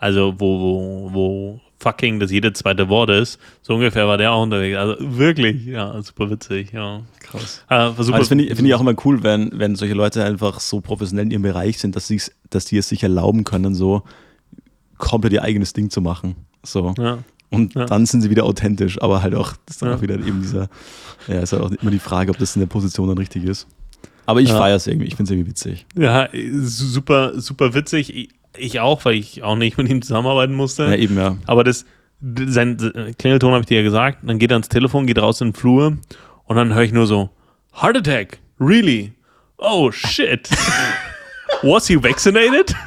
[0.00, 4.42] also wo, wo, wo fucking das jede zweite Wort ist, so ungefähr war der auch
[4.42, 4.76] unterwegs.
[4.76, 7.00] Also wirklich, ja, super witzig, ja.
[7.20, 7.64] Krass.
[7.70, 10.60] Äh, super, das finde ich, find ich auch immer cool, wenn, wenn solche Leute einfach
[10.60, 14.02] so professionell in ihrem Bereich sind, dass, sie's- dass die es sich erlauben können, so
[14.98, 16.36] komplett ihr eigenes Ding zu machen.
[16.64, 16.94] So.
[16.98, 17.18] ja.
[17.52, 17.86] Und Ja.
[17.86, 19.96] dann sind sie wieder authentisch, aber halt auch, das ist dann Ja.
[19.96, 20.68] auch wieder eben dieser,
[21.28, 23.66] ja, ist halt auch immer die Frage, ob das in der Position dann richtig ist.
[24.26, 24.58] Aber ich Ja.
[24.58, 25.86] feiere es irgendwie, ich finde es irgendwie witzig.
[25.96, 26.28] Ja,
[26.62, 28.28] super, super witzig.
[28.56, 30.84] Ich, auch, weil ich auch nicht mit ihm zusammenarbeiten musste.
[30.84, 31.36] Ja, eben, ja.
[31.46, 31.84] Aber das,
[32.20, 32.76] sein
[33.18, 34.18] Klingelton habe ich dir ja gesagt.
[34.22, 35.96] Dann geht er ans Telefon, geht raus in den Flur
[36.44, 37.30] und dann höre ich nur so:
[37.80, 39.12] Heart Attack, really?
[39.58, 40.48] Oh shit.
[41.62, 42.74] Was he vaccinated?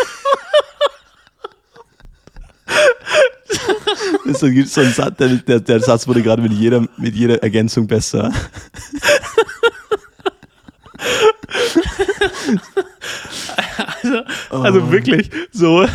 [4.32, 8.32] So ein Satz, der, der, der Satz wurde gerade mit jeder, mit jeder Ergänzung besser.
[14.02, 15.86] Also, also wirklich, so,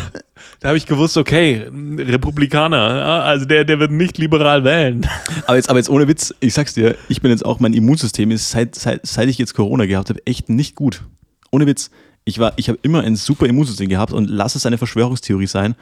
[0.60, 1.66] da habe ich gewusst, okay,
[1.98, 2.78] Republikaner,
[3.24, 5.06] also der, der wird nicht liberal wählen.
[5.46, 8.30] Aber jetzt, aber jetzt ohne Witz, ich sag's dir, ich bin jetzt auch, mein Immunsystem
[8.30, 11.02] ist, seit, seit, seit ich jetzt Corona gehabt habe, echt nicht gut.
[11.50, 11.90] Ohne Witz.
[12.24, 15.76] Ich, war, ich habe immer ein super Immunsystem gehabt und lass es eine Verschwörungstheorie sein.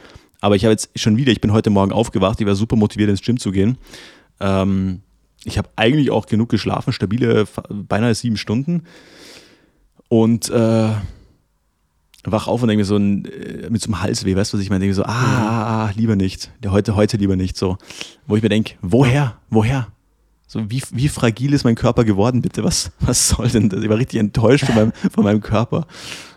[0.45, 3.09] Aber ich habe jetzt schon wieder, ich bin heute Morgen aufgewacht, ich war super motiviert
[3.09, 3.79] ins Gym zu gehen.
[4.41, 5.01] Ähm,
[5.43, 8.83] ich habe eigentlich auch genug geschlafen, stabile beinahe sieben Stunden.
[10.09, 10.91] Und äh,
[12.25, 14.63] wach auf und denke mir so ein, äh, mit so einem Halsweh, weißt du, was
[14.63, 14.81] ich meine?
[14.81, 16.51] Denke so, ah, ah, ah, lieber nicht.
[16.67, 17.57] Heute, heute lieber nicht.
[17.57, 17.79] So.
[18.27, 19.39] Wo ich mir denke, woher?
[19.49, 19.87] Woher?
[20.47, 22.63] So, wie, wie fragil ist mein Körper geworden, bitte?
[22.65, 23.83] Was, was soll denn das?
[23.83, 25.87] Ich war richtig enttäuscht von meinem, von meinem Körper.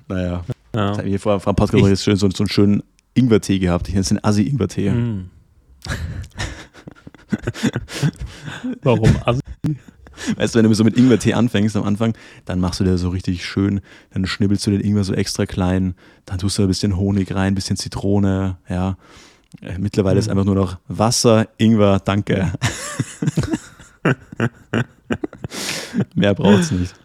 [0.08, 0.46] Naja.
[0.74, 0.93] Ja.
[0.93, 2.84] Jetzt ich vor, vor ein paar Tagen so, so einen schönen
[3.18, 3.88] Ingwertee gehabt.
[3.88, 4.92] Ich nenne es den Assi-Ingwertee.
[4.92, 5.30] Mm.
[8.82, 9.42] Warum Assi?
[10.36, 12.14] Weißt du, wenn du so mit Ingwertee anfängst am Anfang,
[12.46, 15.94] dann machst du dir so richtig schön, dann schnibbelst du den Ingwer so extra klein,
[16.26, 18.98] dann tust du ein bisschen Honig rein, ein bisschen Zitrone, ja.
[19.62, 20.20] Äh, mittlerweile mhm.
[20.20, 22.52] ist einfach nur noch Wasser, Ingwer, danke.
[26.16, 26.96] Mehr braucht es nicht.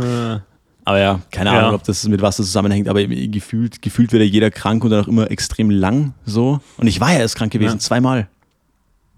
[0.00, 0.38] Äh.
[0.84, 1.60] Aber ja, keine ja.
[1.60, 5.04] Ahnung, ob das mit Wasser zusammenhängt, aber gefühlt, gefühlt wird ja jeder krank und dann
[5.04, 6.60] auch immer extrem lang so.
[6.76, 7.78] Und ich war ja erst krank gewesen, ja.
[7.78, 8.28] zweimal.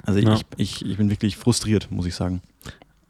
[0.04, 0.34] Also ich, ja.
[0.34, 2.40] ich, ich, ich bin wirklich frustriert, muss ich sagen.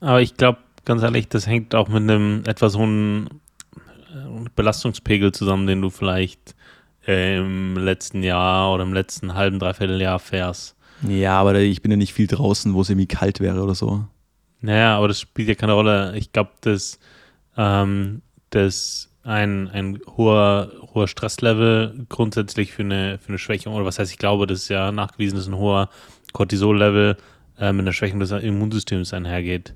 [0.00, 3.28] Aber ich glaube, ganz ehrlich, das hängt auch mit einem etwas hohen
[3.76, 6.54] äh, Belastungspegel zusammen, den du vielleicht
[7.06, 10.76] äh, im letzten Jahr oder im letzten halben, dreiviertel Jahr fährst.
[11.06, 14.04] Ja, aber ich bin ja nicht viel draußen, wo es irgendwie kalt wäre oder so.
[14.62, 16.16] Naja, aber das spielt ja keine Rolle.
[16.16, 16.98] Ich glaube, dass,
[17.58, 18.22] ähm,
[18.56, 24.10] dass ein, ein hoher, hoher Stresslevel grundsätzlich für eine, für eine Schwächung, oder was heißt,
[24.10, 25.90] ich glaube, das ist ja nachgewiesen, dass ein hoher
[26.32, 27.16] Cortisol-Level
[27.58, 29.74] äh, mit einer Schwächung des Immunsystems einhergeht.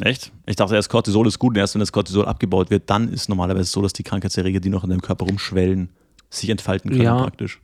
[0.00, 0.32] Echt?
[0.46, 3.28] Ich dachte erst, Cortisol ist gut und erst wenn das Cortisol abgebaut wird, dann ist
[3.28, 5.90] normalerweise so, dass die Krankheitserreger, die noch in deinem Körper rumschwellen,
[6.30, 7.60] sich entfalten können ja, praktisch.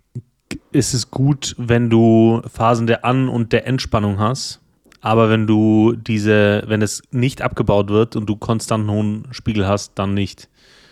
[0.72, 4.60] Ist es gut, wenn du Phasen der An- und der Entspannung hast,
[5.06, 9.64] aber wenn du diese, wenn es nicht abgebaut wird und du konstant einen hohen Spiegel
[9.64, 10.48] hast, dann nicht.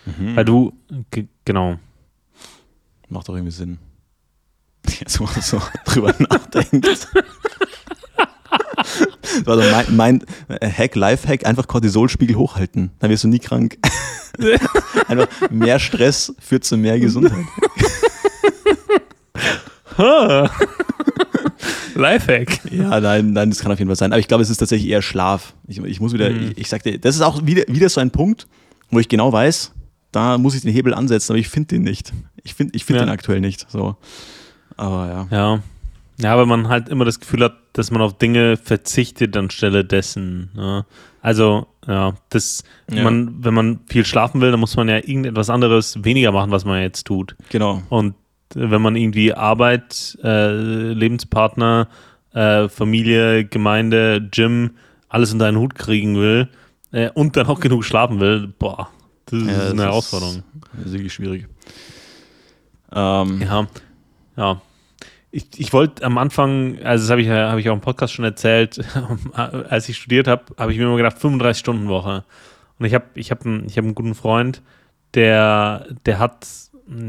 [0.07, 0.37] Mhm.
[0.37, 0.73] Weil du,
[1.45, 1.81] genau.
[3.09, 3.81] Macht doch irgendwie Sinn.
[5.01, 6.87] Jetzt, wo man so drüber nachdenkt.
[6.87, 7.09] Das
[9.47, 10.25] war so mein, mein
[10.61, 12.93] äh, Hack, Life-Hack, einfach Cortisolspiegel hochhalten.
[13.01, 13.79] Dann wirst du nie krank.
[15.09, 17.47] einfach mehr Stress führt zu mehr Gesundheit.
[21.95, 22.61] Lifehack.
[22.73, 24.13] Ja, nein, nein, das kann auf jeden Fall sein.
[24.13, 25.55] Aber ich glaube, es ist tatsächlich eher Schlaf.
[25.67, 26.53] Ich, ich muss wieder, mhm.
[26.53, 28.47] ich, ich sagte, das ist auch wieder, wieder so ein Punkt,
[28.91, 29.73] wo ich genau weiß,
[30.13, 32.13] da muss ich den Hebel ansetzen, aber ich finde den nicht.
[32.43, 33.05] Ich finde ich find ja.
[33.05, 33.69] den aktuell nicht.
[33.71, 33.97] So.
[34.77, 35.37] Aber ja.
[35.37, 35.63] Ja.
[36.21, 40.51] Ja, weil man halt immer das Gefühl hat, dass man auf Dinge verzichtet anstelle dessen.
[40.57, 40.87] Ja.
[41.21, 43.03] Also, ja, das, ja.
[43.03, 46.65] Man, wenn man viel schlafen will, dann muss man ja irgendetwas anderes weniger machen, was
[46.65, 47.35] man jetzt tut.
[47.51, 47.83] Genau.
[47.89, 48.15] Und
[48.55, 50.53] wenn man irgendwie Arbeit, äh,
[50.93, 51.89] Lebenspartner,
[52.33, 54.73] äh, Familie, Gemeinde, Gym,
[55.09, 56.49] alles in deinen Hut kriegen will
[56.93, 58.89] äh, und dann auch genug schlafen will, boah,
[59.27, 60.43] das ist ja, das eine ist, Herausforderung.
[60.73, 61.47] Das ist wirklich schwierig.
[62.93, 63.67] Ähm, ja,
[64.37, 64.61] ja
[65.35, 68.25] ich, ich wollte am Anfang, also das habe ich, hab ich auch im Podcast schon
[68.25, 68.81] erzählt,
[69.33, 72.25] als ich studiert habe, habe ich mir immer gedacht, 35 Stunden Woche.
[72.79, 74.63] Und ich habe ich hab einen, hab einen guten Freund,
[75.15, 76.47] der, der hat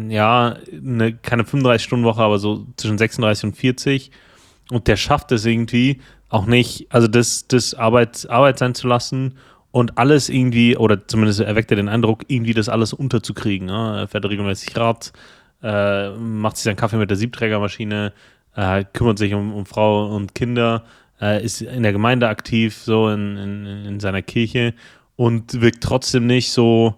[0.09, 4.11] ja eine, keine 35 Stunden Woche, aber so zwischen 36 und 40.
[4.71, 9.35] Und der schafft es irgendwie auch nicht, also das, das Arbeit, Arbeit sein zu lassen
[9.71, 13.69] und alles irgendwie, oder zumindest erweckt er den Eindruck, irgendwie das alles unterzukriegen.
[13.69, 13.99] Ja?
[13.99, 15.11] Er fährt regelmäßig Rad,
[15.61, 18.13] äh, macht sich seinen Kaffee mit der Siebträgermaschine,
[18.55, 20.83] äh, kümmert sich um, um, Frau und Kinder,
[21.21, 24.73] äh, ist in der Gemeinde aktiv, so in, in, in, seiner Kirche
[25.15, 26.95] und wirkt trotzdem nicht so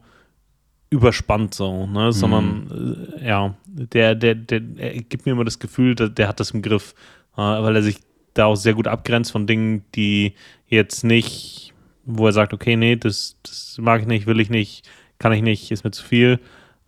[0.89, 2.07] überspannt so, ne?
[2.07, 2.11] Mhm.
[2.11, 6.39] sondern äh, ja, der, der, der, der gibt mir immer das Gefühl, der, der hat
[6.39, 6.93] das im Griff,
[7.35, 7.99] äh, weil er sich
[8.33, 10.33] da auch sehr gut abgrenzt von Dingen, die
[10.67, 11.73] jetzt nicht,
[12.05, 14.87] wo er sagt, okay, nee, das, das mag ich nicht, will ich nicht,
[15.19, 16.39] kann ich nicht, ist mir zu viel,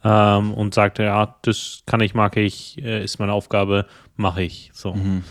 [0.03, 3.85] ähm, und sagte, ja, das kann ich, mag ich, äh, ist meine Aufgabe,
[4.15, 4.69] mache ich.
[4.73, 4.93] So.
[4.93, 5.23] Mhm.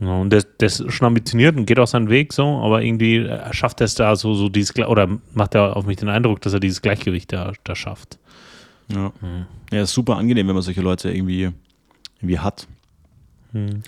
[0.00, 3.16] Ja, und der, der, ist schon ambitioniert und geht auch seinen Weg so, aber irgendwie
[3.16, 6.40] äh, schafft er es da so, so dieses, oder macht er auf mich den Eindruck,
[6.40, 8.18] dass er dieses Gleichgewicht da, da schafft.
[8.88, 9.12] Ja.
[9.20, 9.46] Mhm.
[9.72, 11.50] ja, ist super angenehm, wenn man solche Leute irgendwie,
[12.20, 12.68] irgendwie hat.
[13.52, 13.82] Mhm.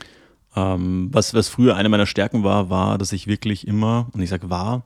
[0.57, 4.31] Ähm, was, was früher eine meiner Stärken war, war, dass ich wirklich immer, und ich
[4.31, 4.83] sage war,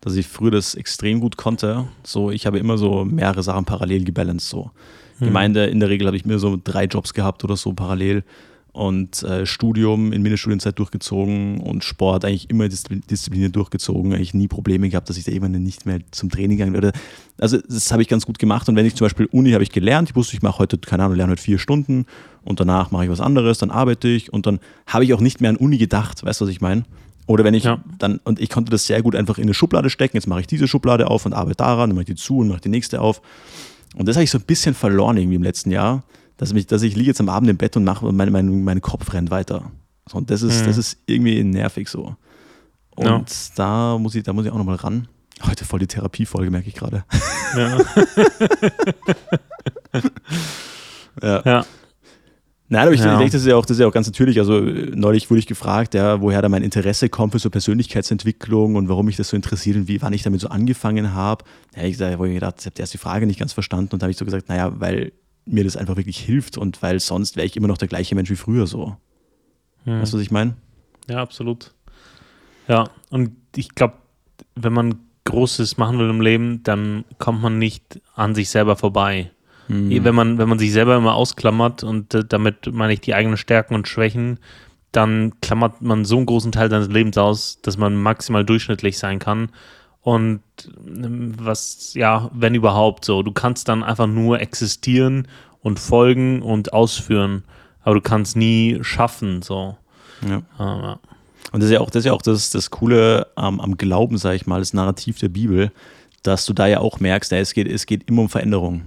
[0.00, 1.88] dass ich früher das extrem gut konnte.
[2.04, 4.48] So, ich habe immer so mehrere Sachen parallel gebalanced.
[4.48, 4.70] So.
[5.18, 5.26] Hm.
[5.26, 8.24] Gemeinde, in der Regel habe ich mir so drei Jobs gehabt oder so parallel
[8.72, 14.88] und äh, Studium in Mindeststudienzeit durchgezogen und Sport eigentlich immer diszipliniert durchgezogen, eigentlich nie Probleme
[14.88, 16.92] gehabt, dass ich da irgendwann nicht mehr zum Training gegangen würde.
[17.38, 19.70] Also das habe ich ganz gut gemacht und wenn ich zum Beispiel Uni habe ich
[19.70, 22.06] gelernt, ich wusste, ich mache heute, keine Ahnung, lerne heute vier Stunden
[22.44, 25.40] und danach mache ich was anderes, dann arbeite ich und dann habe ich auch nicht
[25.40, 26.84] mehr an Uni gedacht, weißt du, was ich meine?
[27.26, 27.82] Oder wenn ich ja.
[27.98, 30.46] dann, und ich konnte das sehr gut einfach in eine Schublade stecken, jetzt mache ich
[30.46, 33.00] diese Schublade auf und arbeite daran, dann mache ich die zu und mache die nächste
[33.00, 33.20] auf.
[33.96, 36.02] Und das habe ich so ein bisschen verloren irgendwie im letzten Jahr
[36.40, 38.80] dass, mich, dass ich liege jetzt am Abend im Bett und mache, mein, mein, mein
[38.80, 39.70] Kopf rennt weiter.
[40.10, 40.68] So, und das ist, mhm.
[40.68, 42.16] das ist irgendwie nervig so.
[42.96, 43.22] Und ja.
[43.56, 45.06] da, muss ich, da muss ich auch nochmal ran.
[45.46, 47.04] Heute voll die Therapiefolge, merke ich gerade.
[47.54, 47.78] Ja.
[51.22, 51.42] ja.
[51.44, 51.66] ja.
[52.70, 53.18] Nein, aber ich, ja.
[53.18, 54.38] denke, das ist ja auch, das ist ja auch ganz natürlich.
[54.38, 58.88] Also neulich wurde ich gefragt, ja, woher da mein Interesse kommt für so Persönlichkeitsentwicklung und
[58.88, 61.44] warum mich das so interessiert und wie, wann ich damit so angefangen habe.
[61.76, 64.00] Ja, ich sage, wo ich gedacht, ich habe erst die Frage nicht ganz verstanden und
[64.00, 65.12] da habe ich so gesagt, naja, weil
[65.52, 68.30] mir das einfach wirklich hilft und weil sonst wäre ich immer noch der gleiche Mensch
[68.30, 68.96] wie früher so.
[69.84, 70.00] Hm.
[70.00, 70.54] Weißt du, was ich meine?
[71.08, 71.72] Ja, absolut.
[72.68, 73.94] Ja, und ich glaube,
[74.54, 79.30] wenn man Großes machen will im Leben, dann kommt man nicht an sich selber vorbei.
[79.66, 80.04] Hm.
[80.04, 83.36] Wenn, man, wenn man sich selber immer ausklammert und äh, damit meine ich die eigenen
[83.36, 84.38] Stärken und Schwächen,
[84.92, 89.20] dann klammert man so einen großen Teil seines Lebens aus, dass man maximal durchschnittlich sein
[89.20, 89.50] kann
[90.02, 90.40] und
[90.86, 93.22] ähm, was, ja, wenn überhaupt so.
[93.22, 95.28] Du kannst dann einfach nur existieren
[95.62, 97.44] und folgen und ausführen,
[97.82, 99.76] aber du kannst nie schaffen, so.
[100.22, 100.36] Ja.
[100.36, 101.00] Ähm, ja.
[101.52, 104.18] Und das ist ja auch das, ist ja auch das, das Coole ähm, am Glauben,
[104.18, 105.72] sag ich mal, das Narrativ der Bibel,
[106.22, 108.82] dass du da ja auch merkst, ja, es, geht, es geht immer um Veränderung.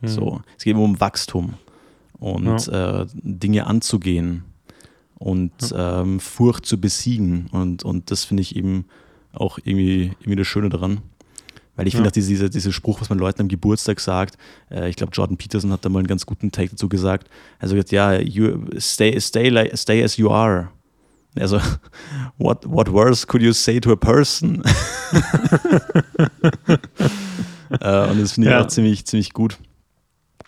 [0.00, 0.08] Mhm.
[0.08, 1.54] So, es geht immer um Wachstum
[2.18, 3.02] und ja.
[3.02, 4.44] äh, Dinge anzugehen
[5.14, 7.48] und ähm, Furcht zu besiegen.
[7.52, 8.86] Und, und das finde ich eben
[9.38, 11.02] auch irgendwie, irgendwie das Schöne daran.
[11.76, 11.98] Weil ich ja.
[11.98, 14.36] finde auch diese, dieser Spruch, was man Leuten am Geburtstag sagt,
[14.68, 17.28] äh, ich glaube, Jordan Peterson hat da mal einen ganz guten Take dazu gesagt.
[17.60, 20.70] Also gesagt, ja, you stay, stay, like, stay as you are.
[21.38, 21.60] Also,
[22.38, 24.62] what, what worse could you say to a person?
[27.80, 28.62] äh, und das finde ich ja.
[28.62, 29.56] auch ziemlich, ziemlich gut.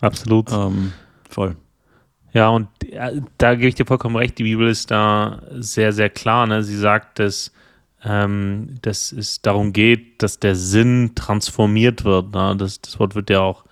[0.01, 0.51] Absolut.
[0.51, 0.91] Ähm,
[1.29, 1.55] voll.
[2.33, 6.09] Ja, und äh, da gebe ich dir vollkommen recht, die Bibel ist da sehr, sehr
[6.09, 6.45] klar.
[6.47, 6.61] Ne?
[6.63, 7.53] Sie sagt, dass
[8.03, 12.33] ähm, dass es darum geht, dass der Sinn transformiert wird.
[12.33, 12.55] Ne?
[12.57, 13.65] Das, das Wort wird ja auch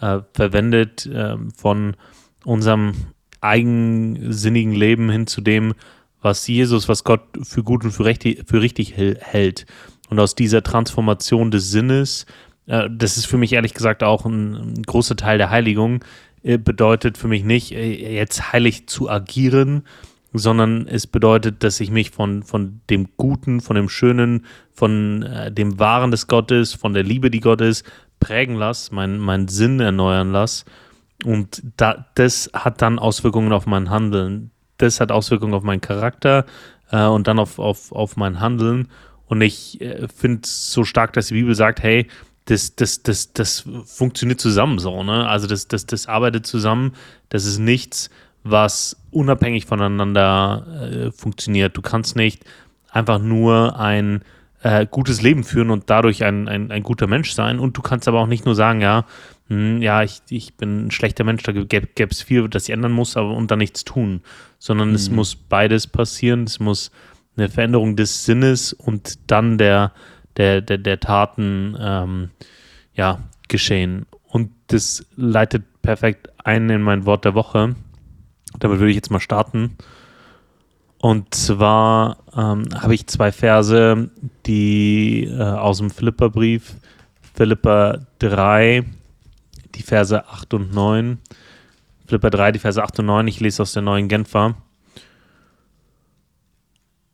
[0.00, 1.96] äh, verwendet äh, von
[2.44, 2.94] unserem
[3.40, 5.74] eigensinnigen Leben hin zu dem,
[6.22, 9.66] was Jesus, was Gott für gut und für richtig, für richtig hält.
[10.08, 12.26] Und aus dieser Transformation des Sinnes,
[12.66, 16.04] äh, das ist für mich ehrlich gesagt auch ein, ein großer Teil der Heiligung,
[16.42, 19.82] äh, bedeutet für mich nicht, äh, jetzt heilig zu agieren,
[20.36, 25.52] sondern es bedeutet, dass ich mich von, von dem Guten, von dem Schönen, von äh,
[25.52, 27.86] dem Wahren des Gottes, von der Liebe, die Gott ist,
[28.18, 30.64] prägen lasse, meinen mein Sinn erneuern lasse.
[31.24, 34.50] Und da, das hat dann Auswirkungen auf mein Handeln.
[34.76, 36.44] Das hat Auswirkungen auf meinen Charakter
[36.90, 38.88] äh, und dann auf, auf, auf mein Handeln.
[39.26, 42.08] Und ich äh, finde es so stark, dass die Bibel sagt, hey,
[42.46, 45.26] das, das, das, das funktioniert zusammen so, ne?
[45.26, 46.92] Also das, das, das arbeitet zusammen.
[47.30, 48.10] Das ist nichts,
[48.44, 51.76] was unabhängig voneinander äh, funktioniert.
[51.76, 52.44] Du kannst nicht
[52.90, 54.22] einfach nur ein
[54.62, 57.58] äh, gutes Leben führen und dadurch ein, ein, ein, guter Mensch sein.
[57.58, 59.04] Und du kannst aber auch nicht nur sagen, ja,
[59.48, 62.70] mh, hm, ja, ich, ich bin ein schlechter Mensch, da gäbe es viel, das ich
[62.70, 64.22] ändern muss, aber und dann nichts tun.
[64.58, 64.94] Sondern mhm.
[64.94, 66.44] es muss beides passieren.
[66.44, 66.90] Es muss
[67.36, 69.92] eine Veränderung des Sinnes und dann der,
[70.36, 72.30] der, der, der Taten ähm,
[72.94, 74.06] ja, geschehen.
[74.26, 77.74] Und das leitet perfekt ein in mein Wort der Woche.
[78.58, 79.76] Damit würde ich jetzt mal starten.
[80.98, 84.10] Und zwar ähm, habe ich zwei Verse,
[84.46, 86.76] die äh, aus dem Philipperbrief,
[87.34, 88.84] Philipper 3,
[89.74, 91.18] die Verse 8 und 9.
[92.06, 93.28] Philipper 3, die Verse 8 und 9.
[93.28, 94.54] Ich lese aus der neuen Genfer.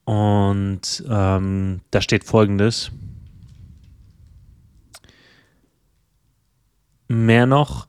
[0.05, 2.91] Und ähm, da steht folgendes.
[7.09, 7.89] Mehr noch,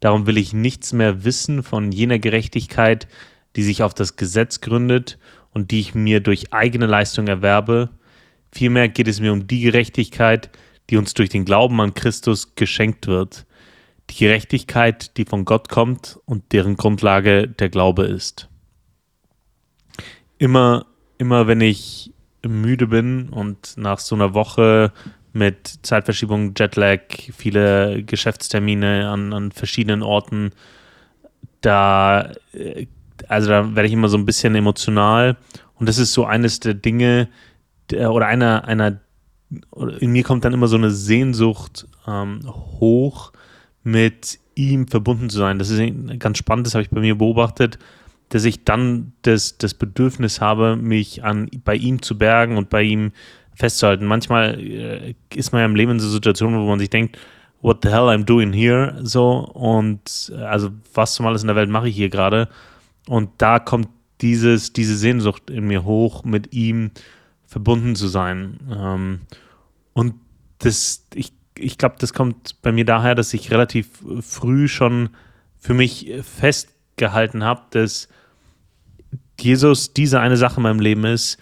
[0.00, 3.08] Darum will ich nichts mehr wissen von jener Gerechtigkeit,
[3.56, 5.18] die sich auf das Gesetz gründet
[5.52, 7.90] und die ich mir durch eigene Leistung erwerbe.
[8.52, 10.50] Vielmehr geht es mir um die Gerechtigkeit,
[10.90, 13.46] die uns durch den Glauben an Christus geschenkt wird.
[14.10, 18.48] Die Gerechtigkeit, die von Gott kommt und deren Grundlage der Glaube ist.
[20.38, 20.86] Immer,
[21.18, 22.12] immer wenn ich
[22.46, 24.92] müde bin und nach so einer Woche
[25.32, 27.00] mit Zeitverschiebung, Jetlag,
[27.36, 30.50] viele Geschäftstermine an, an verschiedenen Orten,
[31.60, 32.86] da, äh,
[33.28, 35.36] also da werde ich immer so ein bisschen emotional.
[35.74, 37.28] Und das ist so eines der Dinge,
[37.90, 39.00] der, oder einer, einer,
[39.98, 43.32] in mir kommt dann immer so eine Sehnsucht ähm, hoch,
[43.82, 45.58] mit ihm verbunden zu sein.
[45.58, 45.80] Das ist
[46.18, 47.78] ganz spannend, das habe ich bei mir beobachtet,
[48.28, 52.82] dass ich dann das, das Bedürfnis habe, mich an, bei ihm zu bergen und bei
[52.82, 53.12] ihm
[53.58, 54.06] festzuhalten.
[54.06, 57.18] Manchmal äh, ist man ja im Leben in so Situationen, wo man sich denkt,
[57.60, 59.40] what the hell I'm doing here, so.
[59.40, 62.48] Und äh, also was zum alles in der Welt mache ich hier gerade?
[63.08, 63.88] Und da kommt
[64.20, 66.92] dieses, diese Sehnsucht in mir hoch, mit ihm
[67.46, 68.60] verbunden zu sein.
[68.70, 69.20] Ähm,
[69.92, 70.14] und
[70.58, 73.88] das, ich, ich glaube, das kommt bei mir daher, dass ich relativ
[74.20, 75.10] früh schon
[75.58, 78.08] für mich festgehalten habe, dass
[79.40, 81.38] Jesus diese eine Sache in meinem Leben ist,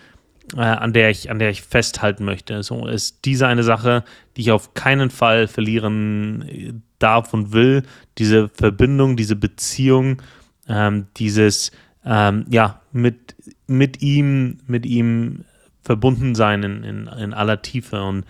[0.54, 2.62] äh, an, der ich, an der ich festhalten möchte.
[2.62, 4.04] So ist diese eine Sache,
[4.36, 7.82] die ich auf keinen Fall verlieren äh, darf und will.
[8.18, 10.22] Diese Verbindung, diese Beziehung,
[10.68, 11.72] ähm, dieses
[12.04, 13.34] ähm, ja, mit,
[13.66, 15.44] mit ihm, mit ihm
[15.82, 18.02] verbunden sein in, in, in aller Tiefe.
[18.02, 18.24] Und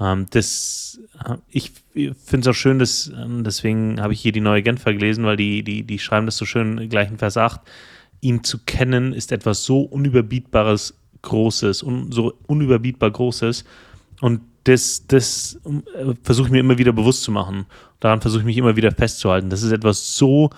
[0.00, 4.40] ähm, das, äh, ich finde es auch schön, dass, ähm, deswegen habe ich hier die
[4.40, 7.60] neue Genfer gelesen, weil die, die, die schreiben das so schön gleich in Vers 8.
[8.22, 13.64] Ihn zu kennen ist etwas so Unüberbietbares Großes und so unüberbietbar Großes.
[14.20, 17.66] Und das, das äh, versuche ich mir immer wieder bewusst zu machen.
[17.98, 19.50] Daran versuche ich mich immer wieder festzuhalten.
[19.50, 20.50] Das ist etwas so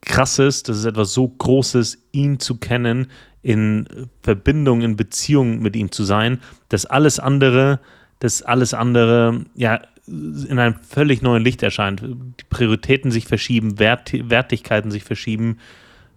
[0.00, 3.08] Krasses, das ist etwas so Großes, ihn zu kennen,
[3.42, 3.86] in
[4.22, 7.80] Verbindung, in Beziehung mit ihm zu sein, dass alles andere,
[8.18, 12.00] dass alles andere, ja, in einem völlig neuen Licht erscheint.
[12.02, 15.58] Die Prioritäten sich verschieben, Wert, Wertigkeiten sich verschieben.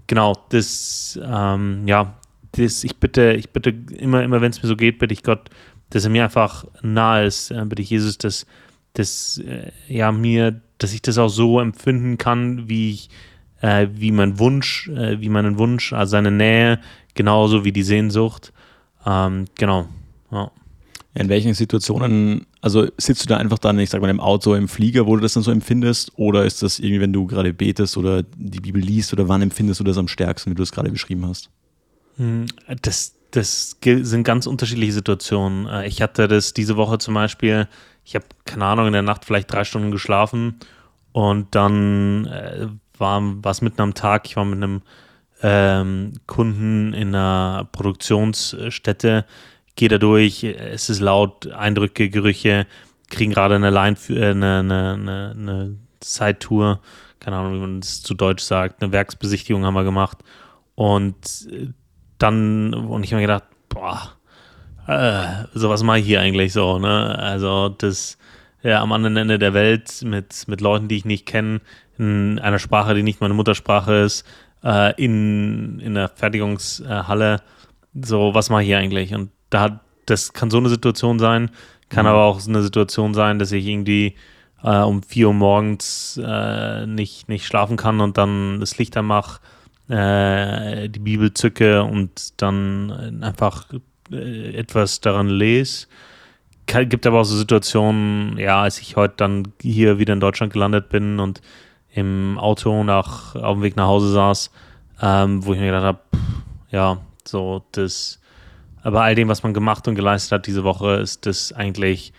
[0.08, 2.19] Genau, das, ähm, ja,
[2.54, 5.50] das, ich bitte, ich bitte immer, immer wenn es mir so geht, bitte ich Gott,
[5.90, 8.46] dass er mir einfach nahe ist, äh, bitte ich Jesus, dass,
[8.94, 13.10] dass äh, ja mir, dass ich das auch so empfinden kann, wie ich,
[13.62, 16.80] äh, wie mein Wunsch, äh, wie meinen Wunsch, also seine Nähe,
[17.16, 18.54] genauso wie die Sehnsucht.
[19.06, 19.88] Ähm, genau.
[20.32, 20.52] Ja.
[21.16, 24.68] In welchen Situationen, also sitzt du da einfach dann, ich sag mal, im Auto, im
[24.68, 26.12] Flieger, wo du das dann so empfindest?
[26.16, 29.80] Oder ist das irgendwie, wenn du gerade betest oder die Bibel liest oder wann empfindest
[29.80, 31.50] du das am stärksten, wie du es gerade beschrieben hast?
[32.20, 32.48] Hm,
[32.82, 35.68] das, das sind ganz unterschiedliche Situationen.
[35.68, 37.68] Äh, ich hatte das diese Woche zum Beispiel,
[38.04, 40.60] ich habe, keine Ahnung, in der Nacht vielleicht drei Stunden geschlafen
[41.14, 44.82] und dann äh, war es mitten am Tag, ich war mit einem
[45.42, 49.26] ähm, Kunden in einer Produktionsstätte,
[49.76, 52.68] gehe da durch, es ist laut, Eindrücke, Gerüche,
[53.10, 56.82] kriegen gerade eine Line, äh, eine, eine, eine, eine Side-Tour,
[57.22, 60.18] keine Ahnung, wie man das zu Deutsch sagt, eine Werksbesichtigung haben wir gemacht
[60.76, 61.16] und
[62.20, 64.14] dann, und ich habe mir gedacht, boah,
[64.88, 67.18] äh, so was mache ich hier eigentlich so, ne?
[67.18, 68.18] Also das
[68.62, 71.62] ja, am anderen Ende der Welt mit, mit Leuten, die ich nicht kenne,
[71.98, 74.26] in einer Sprache, die nicht meine Muttersprache ist,
[74.64, 77.42] äh, in, in der Fertigungshalle,
[77.94, 79.14] so was mache ich hier eigentlich?
[79.14, 81.52] Und da das kann so eine Situation sein,
[81.90, 82.12] kann mhm.
[82.12, 84.16] aber auch eine Situation sein, dass ich irgendwie
[84.64, 89.40] äh, um 4 Uhr morgens äh, nicht, nicht schlafen kann und dann das Licht anmache
[89.90, 93.66] äh, die Bibel zücke und dann einfach
[94.12, 95.88] äh, etwas daran lese.
[96.68, 100.90] Gibt aber auch so Situationen, ja, als ich heute dann hier wieder in Deutschland gelandet
[100.90, 101.42] bin und
[101.92, 104.52] im Auto nach, auf dem Weg nach Hause saß,
[105.02, 106.00] ähm, wo ich mir gedacht habe,
[106.70, 108.20] ja, so das,
[108.84, 112.14] aber all dem, was man gemacht und geleistet hat diese Woche, ist das eigentlich,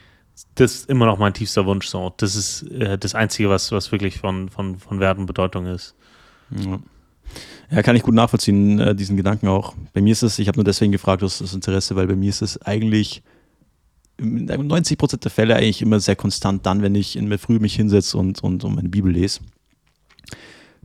[0.57, 1.87] das ist immer noch mein tiefster Wunsch.
[1.87, 5.67] So, das ist äh, das Einzige, was, was wirklich von, von, von Wert und Bedeutung
[5.67, 5.95] ist.
[6.51, 6.81] Ja.
[7.71, 9.75] Ja, kann ich gut nachvollziehen, äh, diesen Gedanken auch.
[9.93, 12.31] Bei mir ist es, ich habe nur deswegen gefragt, aus das Interesse, weil bei mir
[12.31, 13.23] ist es eigentlich
[14.19, 17.59] in 90 Prozent der Fälle eigentlich immer sehr konstant dann, wenn ich in mir früh
[17.59, 19.41] mich hinsetze und, und, und meine Bibel lese.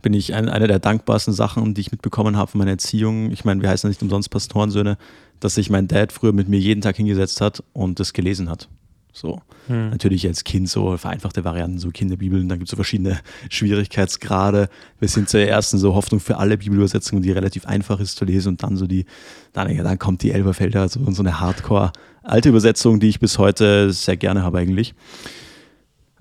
[0.00, 3.30] Bin ich ein, eine der dankbarsten Sachen, die ich mitbekommen habe von meiner Erziehung.
[3.32, 4.96] Ich meine, wir heißen nicht umsonst Pastorensöhne,
[5.40, 8.68] dass sich mein Dad früher mit mir jeden Tag hingesetzt hat und das gelesen hat.
[9.16, 9.40] So.
[9.68, 9.88] Hm.
[9.90, 14.68] Natürlich als Kind so vereinfachte Varianten, so Kinderbibeln, dann gibt es so verschiedene Schwierigkeitsgrade.
[14.98, 18.50] Wir sind zur ersten so Hoffnung für alle Bibelübersetzungen, die relativ einfach ist zu lesen
[18.50, 19.06] und dann so die,
[19.54, 21.92] dann, ja, dann kommt die Elberfelder, also so eine Hardcore
[22.22, 24.94] alte Übersetzung, die ich bis heute sehr gerne habe eigentlich.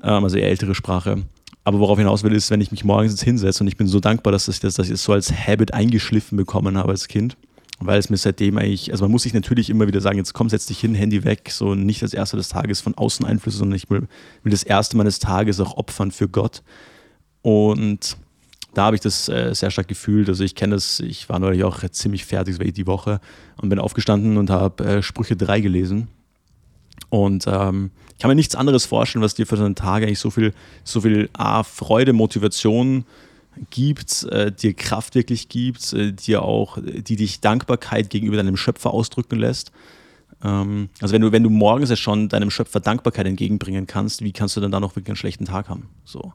[0.02, 1.24] Ähm, also eher ältere Sprache.
[1.66, 3.88] Aber worauf ich hinaus will, ist, wenn ich mich morgens jetzt hinsetze und ich bin
[3.88, 7.10] so dankbar, dass ich das, dass ich das so als Habit eingeschliffen bekommen habe als
[7.10, 7.36] Kind,
[7.80, 10.50] weil es mir seitdem eigentlich, also man muss sich natürlich immer wieder sagen, jetzt komm,
[10.50, 13.76] setz dich hin, Handy weg, so nicht als Erster des Tages von außen Einflüsse, sondern
[13.76, 14.08] ich will,
[14.44, 16.64] will das erste meines Tages auch opfern für Gott.
[17.42, 18.18] Und
[18.74, 20.30] da habe ich das äh, sehr stark gefühlt.
[20.30, 23.20] Also ich kenne das, ich war neulich auch ziemlich fertig, das war die Woche,
[23.62, 26.08] und bin aufgestanden und habe äh, Sprüche 3 gelesen.
[27.10, 30.20] Und ähm, ich kann mir nichts anderes vorstellen, was dir für so einen Tag eigentlich
[30.20, 30.54] so viel,
[30.84, 33.06] so viel A, Freude, Motivation
[33.70, 38.92] gibt, äh, dir Kraft wirklich gibt, äh, dir auch, die dich Dankbarkeit gegenüber deinem Schöpfer
[38.94, 39.72] ausdrücken lässt.
[40.44, 44.32] Ähm, also wenn du, wenn du morgens ja schon deinem Schöpfer Dankbarkeit entgegenbringen kannst, wie
[44.32, 45.90] kannst du dann da noch wirklich einen schlechten Tag haben?
[46.04, 46.34] So.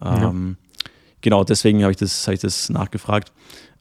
[0.00, 0.90] Ähm, ja.
[1.20, 3.32] Genau, deswegen habe ich, das, hab ich das nachgefragt.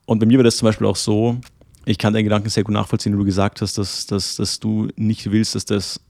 [0.05, 1.39] Und bei mir war das zum Beispiel auch so,
[1.85, 4.89] ich kann deinen Gedanken sehr gut nachvollziehen, wie du gesagt hast, dass, dass, dass du
[4.95, 6.01] nicht willst, dass das,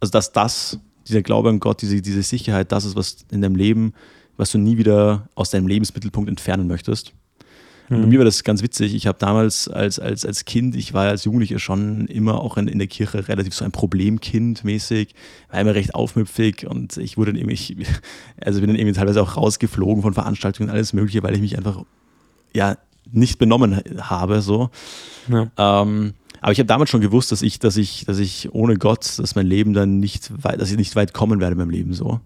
[0.00, 3.56] also dass das, dieser Glaube an Gott, diese, diese Sicherheit, das ist, was in deinem
[3.56, 3.92] Leben
[4.36, 7.12] was du nie wieder aus deinem Lebensmittelpunkt entfernen möchtest.
[7.88, 8.00] Mhm.
[8.00, 8.94] Bei mir war das ganz witzig.
[8.94, 12.68] Ich habe damals als, als, als Kind, ich war als Jugendlicher schon immer auch in,
[12.68, 15.14] in der Kirche relativ so ein Problemkind mäßig,
[15.50, 17.86] war immer recht aufmüpfig und ich wurde dann irgendwie,
[18.40, 21.56] also bin dann irgendwie teilweise auch rausgeflogen von Veranstaltungen und alles Mögliche, weil ich mich
[21.56, 21.84] einfach
[22.54, 22.76] ja
[23.10, 24.40] nicht benommen habe.
[24.40, 24.70] So.
[25.28, 25.50] Ja.
[25.56, 26.14] Ähm,
[26.44, 29.34] aber ich habe damals schon gewusst, dass ich, dass ich, dass ich ohne Gott, dass
[29.34, 32.20] mein Leben dann nicht weit, dass ich nicht weit kommen werde in meinem Leben so.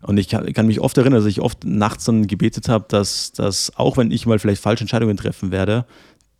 [0.00, 3.32] Und ich kann, kann mich oft erinnern, dass ich oft nachts dann gebetet habe, dass,
[3.32, 5.86] dass auch wenn ich mal vielleicht falsche Entscheidungen treffen werde,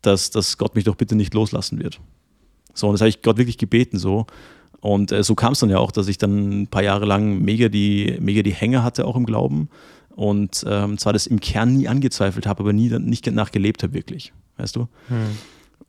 [0.01, 1.99] dass, dass Gott mich doch bitte nicht loslassen wird.
[2.73, 4.27] So, und das habe ich Gott wirklich gebeten so.
[4.79, 7.39] Und äh, so kam es dann ja auch, dass ich dann ein paar Jahre lang
[7.39, 9.67] mega die, mega die Hänge hatte, auch im Glauben.
[10.15, 14.31] Und ähm, zwar das im Kern nie angezweifelt habe, aber nie nicht nachgelebt habe, wirklich.
[14.55, 14.87] Weißt du?
[15.09, 15.35] Hm.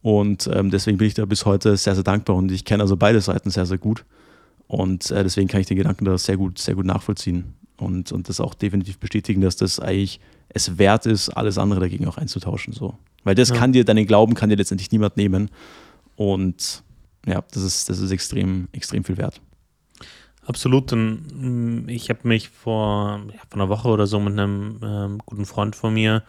[0.07, 2.97] Und ähm, deswegen bin ich da bis heute sehr, sehr dankbar und ich kenne also
[2.97, 4.05] beide Seiten sehr, sehr gut.
[4.69, 8.29] Und äh, deswegen kann ich den Gedanken da sehr gut, sehr gut nachvollziehen und, und
[8.29, 12.73] das auch definitiv bestätigen, dass das eigentlich es wert ist, alles andere dagegen auch einzutauschen.
[12.73, 12.97] So.
[13.25, 13.57] Weil das ja.
[13.57, 15.51] kann dir, deinen Glauben kann dir letztendlich niemand nehmen.
[16.15, 16.85] Und
[17.27, 19.41] ja, das ist, das ist extrem, extrem viel wert.
[20.47, 20.93] Absolut.
[20.93, 25.19] Und mm, ich habe mich vor, ja, vor einer Woche oder so mit einem ähm,
[25.27, 26.23] guten Freund von mir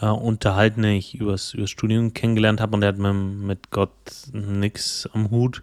[0.00, 3.90] äh, unterhalten, den ich übers, übers Studium kennengelernt habe und der hat mit, mit Gott
[4.32, 5.62] nichts am Hut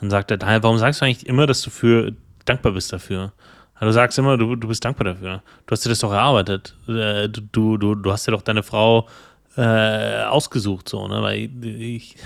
[0.00, 2.12] und sagte, warum sagst du eigentlich immer, dass du für
[2.44, 3.32] dankbar bist dafür?
[3.80, 5.42] Du sagst immer, du, du bist dankbar dafür.
[5.66, 6.74] Du hast dir das doch erarbeitet.
[6.88, 9.08] Äh, du, du, du hast dir doch deine Frau
[9.56, 11.20] äh, ausgesucht, so, ne?
[11.22, 12.16] Weil ich,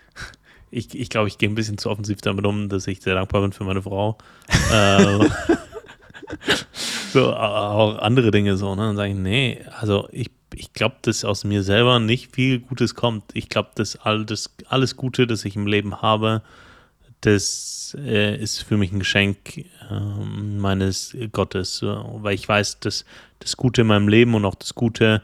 [0.70, 3.42] ich, ich glaube, ich gehe ein bisschen zu offensiv damit um, dass ich sehr dankbar
[3.42, 4.16] bin für meine Frau.
[4.72, 5.30] ähm,
[7.12, 8.82] so, auch andere Dinge so, ne?
[8.82, 12.94] Dann sage ich, nee, also ich, ich glaube, dass aus mir selber nicht viel Gutes
[12.94, 13.24] kommt.
[13.34, 16.42] Ich glaube, dass all das, alles Gute, das ich im Leben habe,
[17.20, 23.04] das äh, ist für mich ein Geschenk äh, meines Gottes, weil ich weiß, dass
[23.38, 25.22] das Gute in meinem Leben und auch das Gute,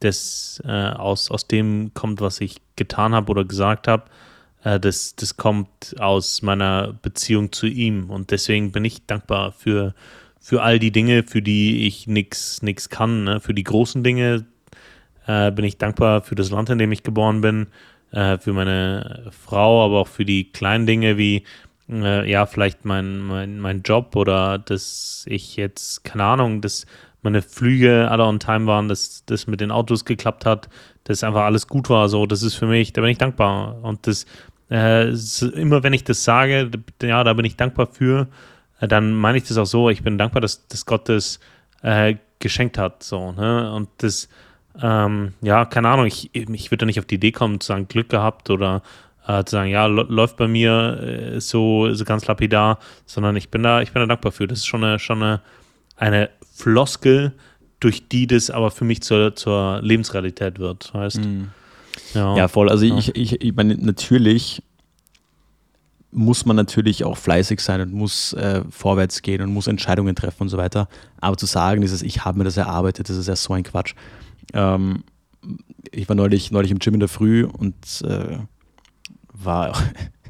[0.00, 4.04] das äh, aus, aus dem kommt, was ich getan habe oder gesagt habe,
[4.64, 8.10] äh, das, das kommt aus meiner Beziehung zu ihm.
[8.10, 9.94] Und deswegen bin ich dankbar für,
[10.40, 13.24] für all die Dinge, für die ich nichts kann.
[13.24, 13.40] Ne?
[13.40, 14.44] Für die großen Dinge
[15.26, 17.68] äh, bin ich dankbar für das Land, in dem ich geboren bin
[18.12, 21.44] äh, für meine Frau, aber auch für die kleinen Dinge wie
[21.88, 26.86] äh, ja, vielleicht mein, mein, mein Job oder dass ich jetzt, keine Ahnung, dass
[27.22, 30.68] meine Flüge alle on time waren, dass das mit den Autos geklappt hat,
[31.04, 32.08] dass einfach alles gut war.
[32.08, 33.78] So, das ist für mich, da bin ich dankbar.
[33.82, 34.26] Und das
[34.72, 35.10] äh,
[35.54, 36.70] immer wenn ich das sage,
[37.02, 38.28] ja, da bin ich dankbar für,
[38.80, 41.40] äh, dann meine ich das auch so, ich bin dankbar, dass, dass Gott das
[41.82, 43.02] äh, geschenkt hat.
[43.02, 43.72] So, ne?
[43.72, 44.28] Und das
[44.80, 47.88] ähm, ja, keine Ahnung, ich, ich würde da nicht auf die Idee kommen, zu sagen,
[47.88, 48.82] Glück gehabt oder
[49.26, 53.62] äh, zu sagen, ja, läuft bei mir äh, so, so ganz lapidar, sondern ich bin
[53.62, 54.46] da, ich bin da dankbar für.
[54.46, 55.40] Das ist schon eine, schon eine,
[55.96, 57.32] eine Floskel,
[57.80, 61.20] durch die das aber für mich zur, zur Lebensrealität wird, heißt.
[61.20, 61.48] Mm.
[62.14, 62.68] Ja, ja, voll.
[62.68, 62.96] Also ja.
[62.96, 64.62] Ich, ich, ich meine, natürlich
[66.12, 70.42] muss man natürlich auch fleißig sein und muss äh, vorwärts gehen und muss Entscheidungen treffen
[70.42, 70.88] und so weiter.
[71.20, 73.94] Aber zu sagen, dieses, ich habe mir das erarbeitet, das ist ja so ein Quatsch.
[74.52, 75.04] Ähm,
[75.90, 78.38] ich war neulich, neulich im Gym in der Früh und äh,
[79.32, 79.76] war,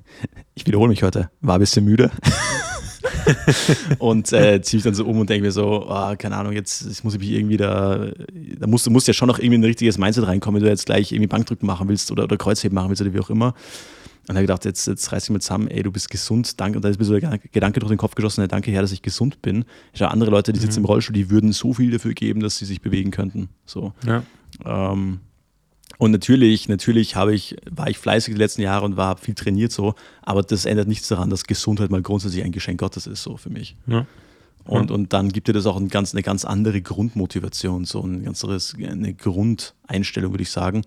[0.55, 2.11] ich wiederhole mich heute, war ein bisschen müde.
[3.99, 6.83] und äh, ziehe mich dann so um und denke mir so, oh, keine Ahnung, jetzt,
[6.83, 8.11] jetzt muss ich mich irgendwie da,
[8.59, 10.87] da musst du musst ja schon noch irgendwie ein richtiges Mindset reinkommen, wenn du jetzt
[10.87, 13.55] gleich irgendwie Bankdrücken machen willst oder, oder Kreuzheben machen willst oder wie auch immer.
[14.29, 16.79] Und habe gedacht, jetzt, jetzt reiß dich mal zusammen, ey, du bist gesund, danke.
[16.79, 19.03] Und da ist mir so der Gedanke durch den Kopf geschossen, danke her, dass ich
[19.03, 19.65] gesund bin.
[19.93, 20.63] Ich habe andere Leute, die mhm.
[20.63, 23.49] sitzen im Rollstuhl, die würden so viel dafür geben, dass sie sich bewegen könnten.
[23.67, 23.93] So.
[24.07, 24.23] Ja.
[24.65, 25.21] Ähm,
[25.99, 29.73] und natürlich, natürlich habe ich, war ich fleißig die letzten Jahre und war viel trainiert
[29.73, 33.37] so, aber das ändert nichts daran, dass Gesundheit mal grundsätzlich ein Geschenk Gottes ist, so
[33.37, 33.77] für mich.
[33.87, 34.07] Ja.
[34.65, 34.95] Und, ja.
[34.95, 38.75] und dann gibt dir das auch ein ganz, eine ganz andere Grundmotivation, so ein ganzeres,
[38.77, 40.83] eine Grundeinstellung, würde ich sagen.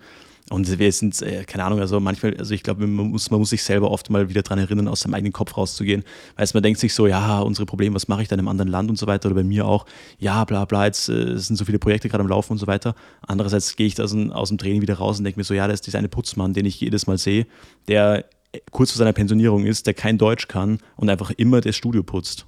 [0.52, 3.50] Und wir sind, äh, keine Ahnung, also manchmal, also ich glaube, man muss, man muss
[3.50, 6.04] sich selber oft mal wieder daran erinnern, aus seinem eigenen Kopf rauszugehen.
[6.36, 8.92] Weil man denkt sich so, ja, unsere Probleme, was mache ich dann im anderen Land
[8.92, 9.88] und so weiter oder bei mir auch,
[10.20, 12.94] ja, bla bla, jetzt äh, sind so viele Projekte gerade am Laufen und so weiter.
[13.26, 15.68] Andererseits gehe ich aus dem, aus dem Training wieder raus und denke mir so, ja,
[15.68, 17.48] das ist dieser eine Putzmann, den ich jedes Mal sehe,
[17.88, 18.26] der
[18.72, 22.46] kurz vor seiner Pensionierung ist, der kein Deutsch kann und einfach immer das Studio putzt.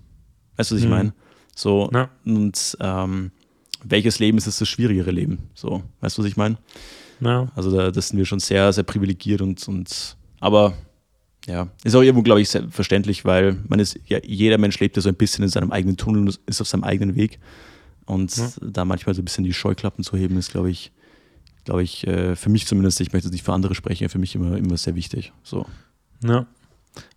[0.56, 0.94] Weißt du, was ich mhm.
[0.94, 1.14] meine?
[1.56, 2.10] So, ja.
[2.26, 3.32] und ähm,
[3.84, 5.50] welches Leben ist das, das schwierigere Leben?
[5.56, 6.58] So, weißt du, was ich meine?
[7.20, 7.48] Ja.
[7.56, 10.74] Also da das sind wir schon sehr, sehr privilegiert und, und aber
[11.48, 15.02] ja, ist auch irgendwo, glaube ich, verständlich, weil man ist, ja, jeder Mensch lebt ja
[15.02, 17.40] so ein bisschen in seinem eigenen Tunnel und ist auf seinem eigenen Weg.
[18.06, 18.50] Und ja.
[18.62, 20.92] da manchmal so ein bisschen die Scheuklappen zu heben, ist, glaube ich,
[21.64, 24.58] glaube ich, äh, für mich zumindest, ich möchte nicht für andere sprechen, für mich immer,
[24.58, 25.32] immer sehr wichtig.
[25.44, 25.66] So.
[26.24, 26.48] Ja.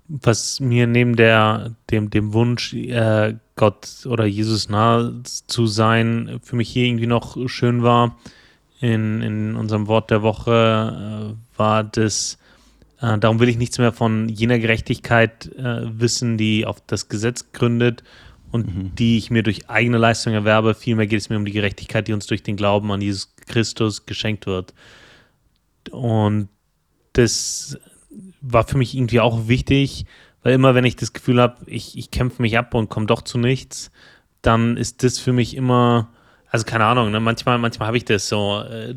[0.07, 6.57] Was mir neben der, dem, dem Wunsch, äh, Gott oder Jesus nahe zu sein, für
[6.57, 8.17] mich hier irgendwie noch schön war,
[8.81, 12.39] in, in unserem Wort der Woche äh, war das,
[13.01, 17.53] äh, darum will ich nichts mehr von jener Gerechtigkeit äh, wissen, die auf das Gesetz
[17.53, 18.03] gründet
[18.51, 18.95] und mhm.
[18.95, 20.75] die ich mir durch eigene Leistung erwerbe.
[20.75, 24.07] Vielmehr geht es mir um die Gerechtigkeit, die uns durch den Glauben an Jesus Christus
[24.07, 24.73] geschenkt wird.
[25.91, 26.49] Und
[27.13, 27.79] das
[28.41, 30.07] war für mich irgendwie auch wichtig,
[30.43, 33.23] weil immer, wenn ich das Gefühl habe, ich, ich kämpfe mich ab und komme doch
[33.23, 33.91] zu nichts,
[34.41, 36.09] dann ist das für mich immer
[36.51, 37.21] also keine Ahnung, ne?
[37.21, 38.63] manchmal, manchmal habe ich das so.
[38.69, 38.95] Äh,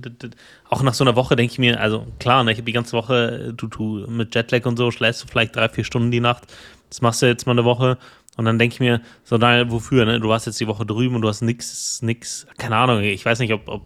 [0.70, 2.94] auch nach so einer Woche denke ich mir, also klar, ne, ich habe die ganze
[2.94, 6.20] Woche, äh, du, du mit Jetlag und so schläfst du vielleicht drei, vier Stunden die
[6.20, 6.44] Nacht.
[6.90, 7.98] Das machst du jetzt mal eine Woche.
[8.38, 10.20] Und dann denke ich mir, so Daniel, wofür, ne?
[10.20, 13.38] Du warst jetzt die Woche drüben und du hast nix, nix, keine Ahnung, ich weiß
[13.38, 13.84] nicht, ob, ob,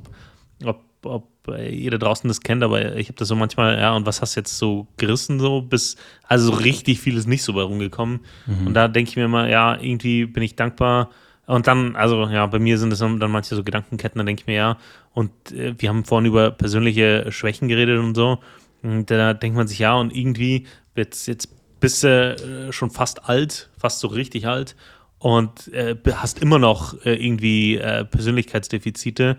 [0.63, 4.05] ob, ob ihr da draußen das kennt, aber ich habe das so manchmal, ja, und
[4.05, 7.51] was hast du jetzt so gerissen, so bis, also so richtig viel ist nicht so
[7.53, 8.21] bei rumgekommen.
[8.45, 8.67] Mhm.
[8.67, 11.09] Und da denke ich mir immer, ja, irgendwie bin ich dankbar,
[11.47, 14.47] und dann, also ja, bei mir sind es dann manche so Gedankenketten, da denke ich
[14.47, 14.77] mir ja.
[15.13, 18.39] Und äh, wir haben vorhin über persönliche Schwächen geredet und so.
[18.83, 23.29] Und da denkt man sich ja, und irgendwie wird jetzt bist du äh, schon fast
[23.29, 24.75] alt, fast so richtig alt
[25.19, 29.37] und äh, hast immer noch äh, irgendwie äh, Persönlichkeitsdefizite.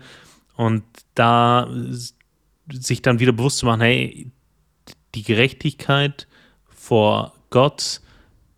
[0.55, 0.83] Und
[1.13, 1.69] da
[2.71, 4.31] sich dann wieder bewusst zu machen, hey,
[5.15, 6.27] die Gerechtigkeit
[6.67, 8.01] vor Gott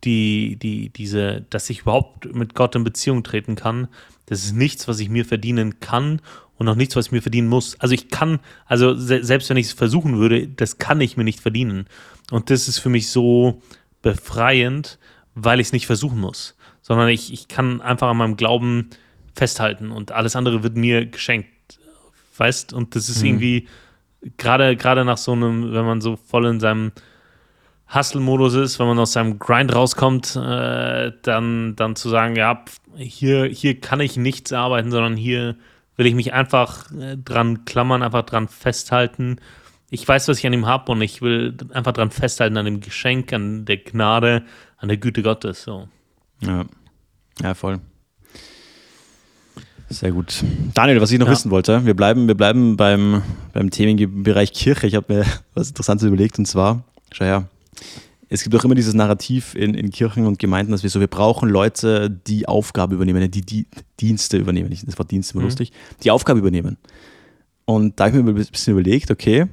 [0.04, 3.88] die, die, diese, dass ich überhaupt mit Gott in Beziehung treten kann,
[4.26, 6.22] das ist nichts, was ich mir verdienen kann
[6.58, 7.80] und auch nichts, was ich mir verdienen muss.
[7.80, 11.24] Also ich kann, also se selbst wenn ich es versuchen würde, das kann ich mir
[11.24, 11.88] nicht verdienen.
[12.32, 13.62] Und das ist für mich so
[14.02, 15.00] befreiend,
[15.36, 18.90] weil ich es nicht versuchen muss, sondern ich, ich kann einfach an meinem Glauben
[19.36, 21.50] festhalten und alles andere wird mir geschenkt.
[22.38, 22.74] Weißt?
[22.74, 23.28] Und das ist mhm.
[23.28, 23.68] irgendwie,
[24.38, 26.92] gerade, gerade nach so einem, wenn man so voll in seinem
[27.94, 32.64] Hustle-Modus ist, wenn man aus seinem Grind rauskommt, äh, dann, dann zu sagen, ja,
[32.96, 35.56] hier, hier kann ich nichts arbeiten, sondern hier
[35.98, 39.38] will ich mich einfach äh, dran klammern, einfach dran festhalten.
[39.90, 42.80] Ich weiß, was ich an ihm habe und ich will einfach dran festhalten, an dem
[42.80, 44.44] Geschenk, an der Gnade,
[44.78, 45.64] an der Güte Gottes.
[45.64, 45.90] So.
[46.42, 46.66] Ja.
[47.42, 47.80] ja, voll.
[49.90, 50.46] Sehr gut.
[50.74, 51.34] Daniel, was ich noch ja.
[51.34, 53.22] wissen wollte, wir bleiben, wir bleiben beim,
[53.52, 54.88] beim Themenbereich Kirche.
[54.88, 57.50] Ich habe mir was Interessantes überlegt und zwar, schau her,
[58.34, 61.08] es gibt auch immer dieses Narrativ in, in Kirchen und Gemeinden, dass wir so, wir
[61.08, 63.68] brauchen Leute, die Aufgabe übernehmen, die, die
[64.00, 64.74] Dienste übernehmen.
[64.86, 65.48] Das Wort Dienst immer mhm.
[65.48, 65.74] lustig.
[66.04, 66.78] Die Aufgabe übernehmen.
[67.66, 69.48] Und da habe ich mir ein bisschen überlegt, okay,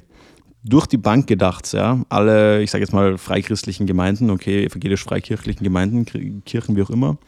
[0.63, 6.43] durch die Bank gedacht, ja, alle, ich sage jetzt mal, freichristlichen Gemeinden, okay, evangelisch-freikirchlichen Gemeinden,
[6.45, 7.19] Kirchen, wie auch immer.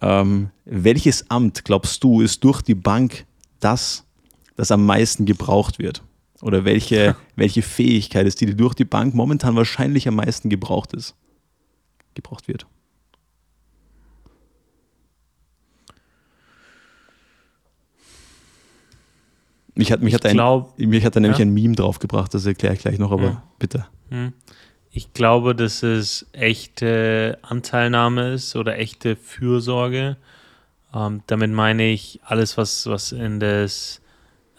[0.00, 3.26] Ähm, welches Amt, glaubst du, ist durch die Bank
[3.60, 4.04] das,
[4.56, 6.02] das am meisten gebraucht wird?
[6.40, 10.92] Oder welche, welche Fähigkeit ist die, die durch die Bank momentan wahrscheinlich am meisten gebraucht
[10.92, 11.14] ist,
[12.14, 12.66] gebraucht wird?
[19.76, 21.44] Mich hat, mich hat, ein, glaub, mich hat da nämlich ja.
[21.44, 23.42] ein Meme draufgebracht, das erkläre ich gleich noch, aber ja.
[23.58, 23.86] bitte.
[24.08, 24.32] Hm.
[24.92, 30.16] Ich glaube, dass es echte Anteilnahme ist oder echte Fürsorge.
[30.94, 34.00] Ähm, damit meine ich alles, was, was in das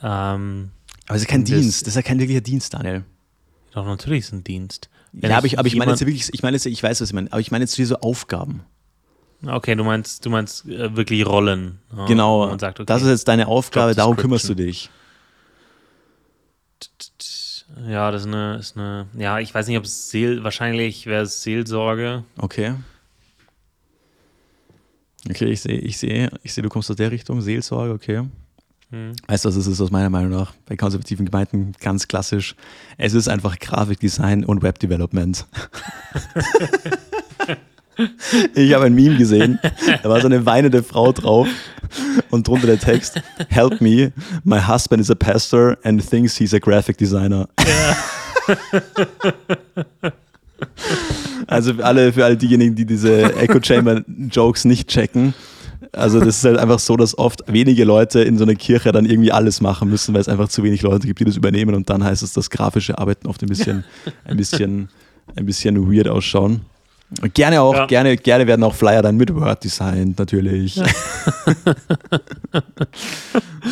[0.03, 0.71] ähm,
[1.07, 3.03] aber es ist kein und Dienst, das, ist ja kein wirklicher Dienst, Daniel.
[3.71, 4.89] Doch, natürlich ist es ein Dienst.
[5.11, 7.09] Wenn ja, aber ich, aber ich meine jetzt wirklich, ich meine jetzt, ich weiß, was
[7.09, 8.63] ich meine, aber ich meine jetzt diese Aufgaben.
[9.45, 11.79] Okay, du meinst, du meinst äh, wirklich Rollen.
[11.95, 12.47] Ja, genau.
[12.47, 14.89] Man sagt, okay, das ist jetzt deine Aufgabe, darum kümmerst du dich.
[17.87, 21.23] Ja, das ist eine, ist eine ja, ich weiß nicht, ob es Seel, wahrscheinlich wäre
[21.23, 22.23] es Seelsorge.
[22.37, 22.75] Okay.
[25.29, 28.23] Okay, ich sehe, ich sehe, ich sehe, du kommst aus der Richtung, Seelsorge, okay.
[28.91, 29.13] Mhm.
[29.27, 32.55] Weißt du, was es ist aus meiner Meinung nach bei konservativen Gemeinden ganz klassisch?
[32.97, 35.45] Es ist einfach Grafikdesign und Webdevelopment.
[38.55, 39.57] Ich habe ein Meme gesehen,
[40.03, 41.47] da war so eine weinende Frau drauf
[42.29, 44.11] und drunter der Text: Help me,
[44.43, 47.47] my husband is a pastor and thinks he's a graphic designer.
[51.47, 55.33] Also für alle, für alle diejenigen, die diese Echo Chamber Jokes nicht checken.
[55.95, 59.05] Also das ist halt einfach so, dass oft wenige Leute in so einer Kirche dann
[59.05, 61.89] irgendwie alles machen müssen, weil es einfach zu wenig Leute gibt, die das übernehmen und
[61.89, 63.83] dann heißt es, dass grafische Arbeiten oft ein bisschen,
[64.25, 64.89] ein bisschen,
[65.35, 66.61] ein bisschen weird ausschauen.
[67.21, 67.85] Und gerne auch, ja.
[67.85, 70.75] gerne, gerne werden auch Flyer dann mit Word designt, natürlich.
[70.75, 70.85] Ja.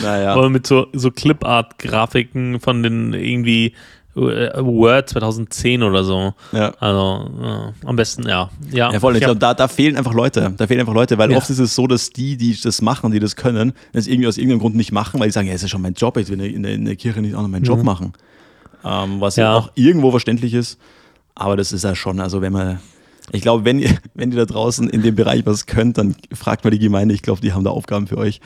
[0.01, 0.35] naja.
[0.37, 3.73] Oder mit so, so Clipart-Grafiken von den irgendwie
[4.15, 6.33] Word 2010 oder so.
[6.51, 6.73] Ja.
[6.79, 8.49] Also ja, am besten, ja.
[8.71, 9.15] Ja, ja voll.
[9.15, 10.53] Ich, glaube, da, da fehlen einfach Leute.
[10.55, 11.37] Da fehlen einfach Leute, weil ja.
[11.37, 14.37] oft ist es so, dass die, die das machen, die das können, das irgendwie aus
[14.37, 16.41] irgendeinem Grund nicht machen, weil die sagen, ja, ist ja schon mein Job, ich will
[16.41, 17.85] in der, in der Kirche nicht auch noch meinen Job mhm.
[17.85, 18.13] machen.
[18.85, 20.77] Ähm, was ja auch irgendwo verständlich ist.
[21.35, 22.79] Aber das ist ja schon, also wenn man
[23.31, 26.63] ich glaube, wenn ihr, wenn ihr da draußen in dem Bereich was könnt, dann fragt
[26.63, 27.15] mal die Gemeinde.
[27.15, 28.41] Ich glaube, die haben da Aufgaben für euch.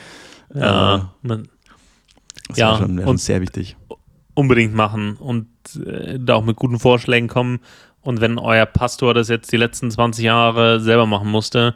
[0.53, 1.47] Ja, äh, man,
[2.47, 3.75] das ja, schon, und sehr wichtig.
[4.37, 5.47] Unbedingt machen und
[5.83, 7.59] äh, da auch mit guten Vorschlägen kommen.
[8.01, 11.73] Und wenn euer Pastor das jetzt die letzten 20 Jahre selber machen musste,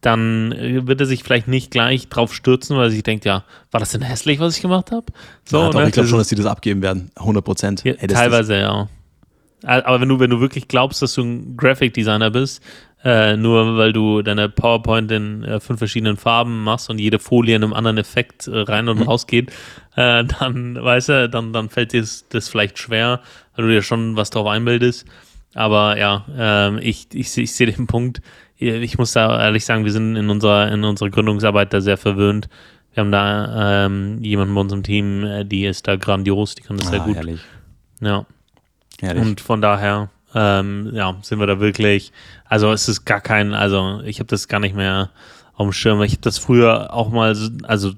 [0.00, 3.42] dann äh, wird er sich vielleicht nicht gleich drauf stürzen, weil er sich denkt, ja,
[3.72, 5.06] war das denn hässlich, was ich gemacht habe?
[5.44, 5.86] So, ja, doch, ne?
[5.88, 7.10] ich glaube schon, dass die das abgeben werden.
[7.16, 7.84] 100 Prozent.
[7.84, 8.88] Ja, teilweise, ja.
[9.64, 12.62] Aber wenn du, wenn du wirklich glaubst, dass du ein Graphic Designer bist,
[13.04, 17.54] äh, nur weil du deine PowerPoint in äh, fünf verschiedenen Farben machst und jede Folie
[17.54, 19.04] in einem anderen Effekt äh, rein und mhm.
[19.04, 19.50] raus geht,
[19.94, 23.20] äh, dann, weißt du, dann, dann fällt dir das vielleicht schwer,
[23.54, 25.06] weil du dir schon was drauf einbildest.
[25.54, 28.20] Aber ja, ähm, ich, ich, ich sehe den Punkt.
[28.56, 32.48] Ich muss da ehrlich sagen, wir sind in unserer, in unserer Gründungsarbeit da sehr verwöhnt.
[32.94, 36.76] Wir haben da ähm, jemanden bei unserem Team, äh, die ist da grandios, die kann
[36.76, 37.16] das ah, sehr gut.
[37.16, 37.40] Herrlich.
[38.00, 38.24] Ja.
[39.00, 39.22] Herrlich.
[39.22, 42.12] Und von daher, ähm, ja, sind wir da wirklich,
[42.44, 45.10] also es ist gar kein, also ich habe das gar nicht mehr
[45.54, 46.02] auf dem Schirm.
[46.02, 47.92] Ich habe das früher auch mal, also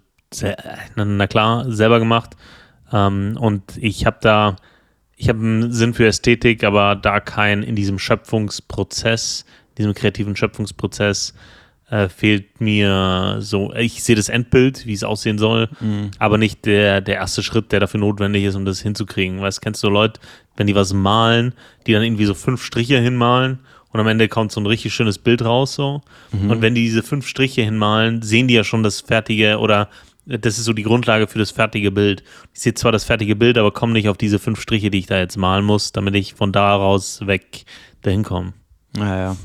[0.96, 2.36] na klar, selber gemacht.
[2.92, 4.56] Ähm, und ich habe da,
[5.16, 9.44] ich habe einen Sinn für Ästhetik, aber da kein in diesem Schöpfungsprozess,
[9.78, 11.34] diesem kreativen Schöpfungsprozess
[11.90, 16.10] äh, fehlt mir so, ich sehe das Endbild, wie es aussehen soll, mhm.
[16.18, 19.40] aber nicht der, der erste Schritt, der dafür notwendig ist, um das hinzukriegen.
[19.40, 20.20] Weißt, kennst du Leute,
[20.56, 21.54] wenn die was malen,
[21.86, 23.60] die dann irgendwie so fünf Striche hinmalen
[23.92, 26.02] und am Ende kommt so ein richtig schönes Bild raus so.
[26.32, 26.50] Mhm.
[26.50, 29.88] Und wenn die diese fünf Striche hinmalen, sehen die ja schon das fertige oder
[30.26, 32.24] das ist so die Grundlage für das fertige Bild.
[32.52, 35.06] Ich sehe zwar das fertige Bild, aber komme nicht auf diese fünf Striche, die ich
[35.06, 37.64] da jetzt malen muss, damit ich von daraus weg
[38.02, 38.52] dahin komme.
[38.96, 39.36] Naja.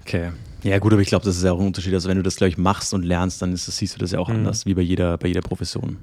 [0.00, 0.30] Okay.
[0.62, 1.94] Ja, gut, aber ich glaube, das ist ja auch ein Unterschied.
[1.94, 4.18] Also, wenn du das, glaube ich, machst und lernst, dann ist, siehst du das ja
[4.18, 4.36] auch mhm.
[4.36, 5.98] anders, wie bei jeder, bei jeder Profession.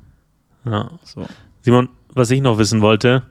[0.65, 0.91] Ja.
[1.03, 1.27] So.
[1.61, 3.23] Simon, was ich noch wissen wollte,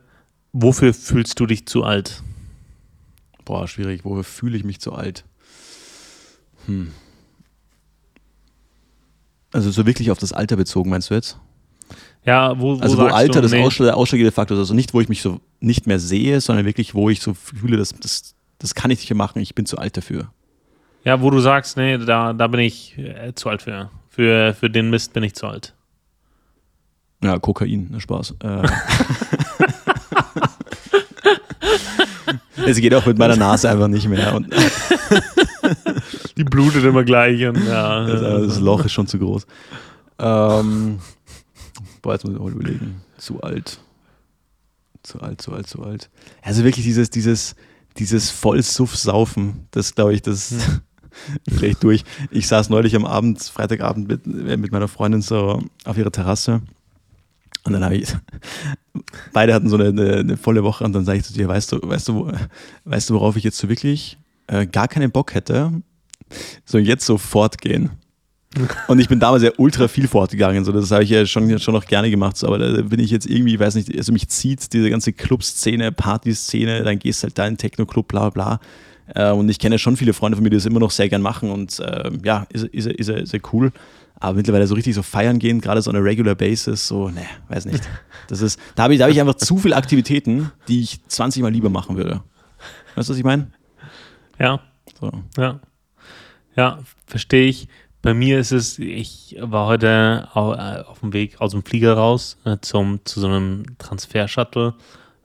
[0.52, 2.22] wofür fühlst du dich zu alt?
[3.44, 4.04] Boah, schwierig.
[4.04, 5.24] Wofür fühle ich mich zu alt?
[6.66, 6.92] Hm.
[9.52, 11.38] Also, so wirklich auf das Alter bezogen, meinst du jetzt?
[12.24, 13.62] Ja, wo, wo Also, wo Alter du, das nee.
[13.62, 14.60] ausschlaggebende Faktor ist.
[14.60, 17.76] Also, nicht, wo ich mich so nicht mehr sehe, sondern wirklich, wo ich so fühle,
[17.76, 20.30] das, das, das kann ich nicht mehr machen, ich bin zu alt dafür.
[21.07, 23.90] Ja, wo du sagst, nee, da, da bin ich äh, zu alt für.
[24.11, 24.54] für.
[24.54, 25.72] Für den Mist bin ich zu alt.
[27.22, 28.34] Ja, Kokain, ne Spaß.
[28.42, 28.62] Äh.
[32.66, 34.34] es geht auch mit meiner Nase einfach nicht mehr.
[34.34, 34.52] Und
[36.36, 37.46] Die blutet immer gleich.
[37.46, 38.04] Und, ja.
[38.04, 39.46] das, das, Loch ist schon zu groß.
[40.18, 40.98] Ähm,
[42.02, 43.00] boah, jetzt muss ich mal überlegen.
[43.16, 43.78] Zu alt.
[45.04, 46.11] Zu alt, zu alt, zu alt.
[46.42, 47.54] Also wirklich dieses, dieses,
[47.96, 50.80] dieses Vollsuff-Saufen, das glaube ich, das, hm
[51.60, 52.04] recht durch.
[52.30, 56.62] Ich saß neulich am Abend, Freitagabend mit, mit meiner Freundin so auf ihrer Terrasse.
[57.64, 58.08] Und dann habe ich,
[59.32, 61.72] beide hatten so eine, eine, eine, volle Woche und dann sage ich zu dir, weißt
[61.72, 62.32] du, weißt du,
[62.84, 65.72] weißt du, worauf ich jetzt so wirklich äh, gar keinen Bock hätte?
[66.64, 67.90] So jetzt so fortgehen.
[68.88, 71.74] Und ich bin damals ja ultra viel fortgegangen, so das habe ich ja schon, schon
[71.74, 74.72] noch gerne gemacht, so, aber da bin ich jetzt irgendwie, weiß nicht, also mich zieht
[74.72, 78.60] diese ganze Clubszene, Partyszene, dann gehst halt da in den Techno-Club, bla bla.
[79.14, 81.22] Äh, und ich kenne schon viele Freunde von mir, die das immer noch sehr gern
[81.22, 83.72] machen und äh, ja, ist, ist, ist, ist, cool.
[84.18, 87.26] Aber mittlerweile so richtig so feiern gehen, gerade so on a regular basis, so, ne,
[87.48, 87.88] weiß nicht.
[88.28, 91.52] Das ist, da habe ich, hab ich einfach zu viele Aktivitäten, die ich 20 Mal
[91.52, 92.22] lieber machen würde.
[92.96, 93.52] Weißt du, was ich meine?
[94.38, 94.61] Ja.
[94.98, 95.12] So.
[95.36, 95.61] Ja.
[96.57, 97.68] Ja, verstehe ich.
[98.02, 102.38] Bei mir ist es, ich war heute äh, auf dem Weg aus dem Flieger raus
[102.44, 104.74] äh, zum, zu so einem Transfer-Shuttle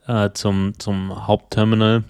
[0.08, 2.04] äh, zum, zum Hauptterminal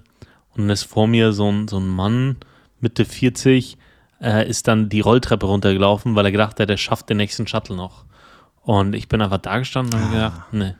[0.56, 2.36] und ist vor mir so ein, so ein Mann,
[2.80, 3.76] Mitte 40,
[4.20, 7.76] äh, ist dann die Rolltreppe runtergelaufen, weil er gedacht hat, er schafft den nächsten Shuttle
[7.76, 8.04] noch.
[8.62, 10.28] Und ich bin einfach da gestanden und habe ah.
[10.28, 10.74] gedacht, nee,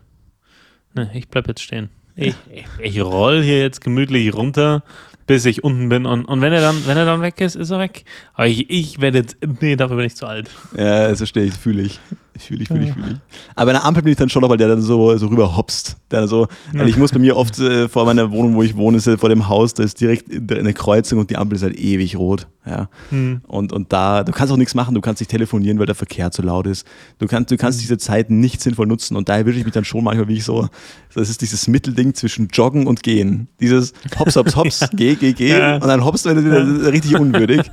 [0.95, 1.91] nee, ich bleib jetzt stehen.
[2.14, 4.85] Ich, ich, ich roll hier jetzt gemütlich runter,
[5.27, 6.07] bis ich unten bin.
[6.07, 8.05] Und, und wenn er dann, wenn er dann weg ist, ist er weg.
[8.35, 10.51] Aber ich, ich werde jetzt, nee, dafür bin ich zu alt.
[10.77, 12.01] Ja, das verstehe ich, fühle ich.
[12.39, 13.16] Fühle ich, fühle ich, fühle ich.
[13.55, 15.57] Aber bei einer Ampel bin ich dann schon noch, weil der dann so, so rüber
[15.57, 15.97] hopst.
[16.11, 18.97] Der so, also ich muss bei mir oft äh, vor meiner Wohnung, wo ich wohne,
[18.97, 21.78] ist ja vor dem Haus, da ist direkt eine Kreuzung und die Ampel ist halt
[21.78, 22.47] ewig rot.
[22.64, 22.89] Ja.
[23.11, 23.41] Hm.
[23.49, 26.30] Und, und da, du kannst auch nichts machen, du kannst nicht telefonieren, weil der Verkehr
[26.30, 26.87] zu laut ist.
[27.18, 29.16] Du kannst, du kannst diese Zeit nicht sinnvoll nutzen.
[29.16, 30.68] Und da erwische ich mich dann schon manchmal, wie ich so,
[31.14, 33.49] das ist dieses Mittelding zwischen Joggen und Gehen.
[33.61, 35.59] Dieses Hops, Hops, Hops, geh, geh, geh.
[35.59, 35.74] Ja.
[35.74, 37.62] Und dann hoppst du wieder richtig unwürdig.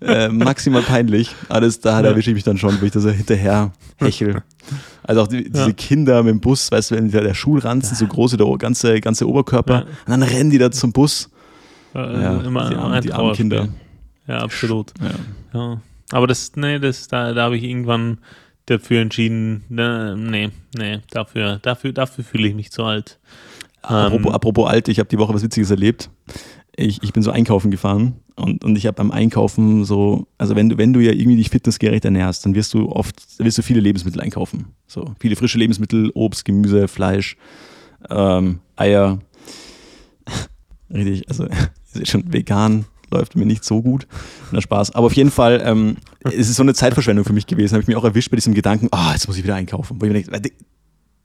[0.00, 1.34] Äh, maximal peinlich.
[1.48, 2.10] Alles da, da Ja.
[2.12, 3.70] erwische ich mich dann schon, wo ich da so hinterher
[4.00, 4.42] hechel.
[5.02, 5.72] Also auch die, diese Ja.
[5.72, 9.00] Kinder mit dem Bus, weißt du, wenn der, der Schulranzen so groß ist, der ganze,
[9.00, 11.28] ganze Oberkörper, und dann rennen die da zum Bus.
[11.94, 13.32] Ja, immer die armen- die armen.
[13.34, 13.68] Kinder.
[14.28, 14.92] Ja, absolut.
[15.02, 15.58] Ja.
[15.58, 15.80] Ja.
[16.12, 18.18] Aber das, nee, das, da, da habe ich irgendwann
[18.66, 23.18] dafür entschieden, ne, nee, nee, dafür, dafür, dafür fühle ich mich zu alt.
[23.82, 26.10] Apropos, Ähm, apropos alt, ich habe die Woche was Witziges erlebt.
[26.76, 30.68] Ich, ich bin so einkaufen gefahren und, und ich habe beim Einkaufen so, also wenn
[30.68, 33.80] du, wenn du ja irgendwie dich fitnessgerecht ernährst, dann wirst du oft, wirst du viele
[33.80, 34.66] Lebensmittel einkaufen.
[34.86, 37.36] So viele frische Lebensmittel, Obst, Gemüse, Fleisch,
[38.08, 39.18] ähm, Eier.
[40.92, 41.46] Richtig, also
[42.04, 44.06] schon, vegan läuft mir nicht so gut.
[44.52, 44.94] Na Spaß.
[44.94, 47.74] Aber auf jeden Fall, ähm, es ist so eine Zeitverschwendung für mich gewesen.
[47.74, 50.00] Habe ich mich auch erwischt bei diesem Gedanken, ah, jetzt muss ich wieder einkaufen.
[50.00, 50.52] Wo ich mir denke,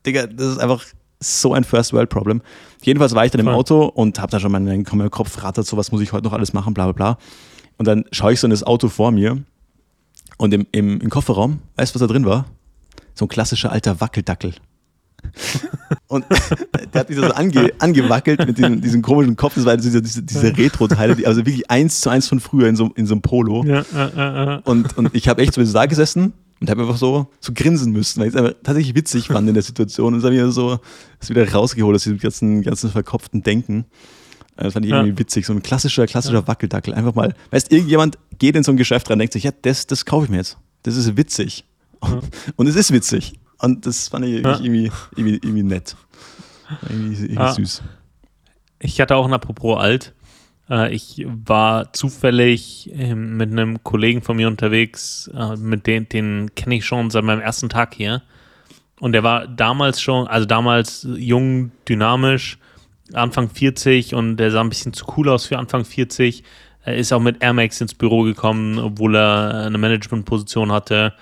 [0.06, 0.84] Digga, das ist einfach
[1.20, 2.42] so ein First World Problem.
[2.84, 3.56] Jedenfalls war ich dann im Voll.
[3.56, 6.34] Auto und habe da schon meinen mein Kopf rattert, so was muss ich heute noch
[6.34, 7.18] alles machen, bla bla bla.
[7.78, 9.44] Und dann schaue ich so in das Auto vor mir
[10.38, 12.46] und im, im, im Kofferraum, weißt du, was da drin war?
[13.14, 14.54] So ein klassischer alter Wackeldackel.
[16.08, 16.26] Und
[16.94, 19.56] der hat mich so ange, angewackelt mit diesem, diesem komischen Kopf.
[19.56, 22.76] Das war diese, diese, diese Retro-Teile, die, also wirklich eins zu eins von früher in
[22.76, 23.64] so, in so einem Polo.
[23.66, 24.62] ja, äh, äh, äh.
[24.66, 26.34] Und, und ich habe echt so da gesessen
[26.66, 29.54] und habe einfach so, so grinsen müssen, weil ich es einfach tatsächlich witzig fand in
[29.54, 30.14] der Situation.
[30.14, 30.80] Und es habe mir so
[31.20, 33.86] das wieder rausgeholt aus diesem ganzen, ganzen verkopften Denken.
[34.58, 35.02] Äh, Das fand ich Ja.
[35.02, 35.46] irgendwie witzig.
[35.46, 36.94] So ein klassischer, klassischer Wackeldackel.
[36.94, 39.88] Einfach mal, weißt irgendjemand geht in so ein Geschäft rein und denkt sich, ja, das,
[39.88, 40.58] das kaufe ich mir jetzt.
[40.84, 41.64] Das ist witzig.
[42.58, 43.40] Und es ist witzig.
[43.60, 44.60] Und das fand ich Ja.
[44.60, 45.96] irgendwie, irgendwie, irgendwie nett.
[46.90, 47.54] Irgendwie, irgendwie Ja.
[47.54, 47.82] süß.
[48.80, 50.14] Ich hatte auch ein Apropos alt.
[50.70, 56.52] Äh, ich war zufällig ähm, mit einem Kollegen von mir unterwegs, äh, mit den, den
[56.56, 58.22] kenne ich schon seit meinem ersten Tag hier.
[59.00, 62.58] Und der war damals schon, also damals jung, dynamisch,
[63.14, 66.44] Anfang 40 und der sah ein bisschen zu cool aus für Anfang 40.
[66.84, 71.14] Er ist auch mit Air Max ins Büro gekommen, obwohl er eine Managementposition hatte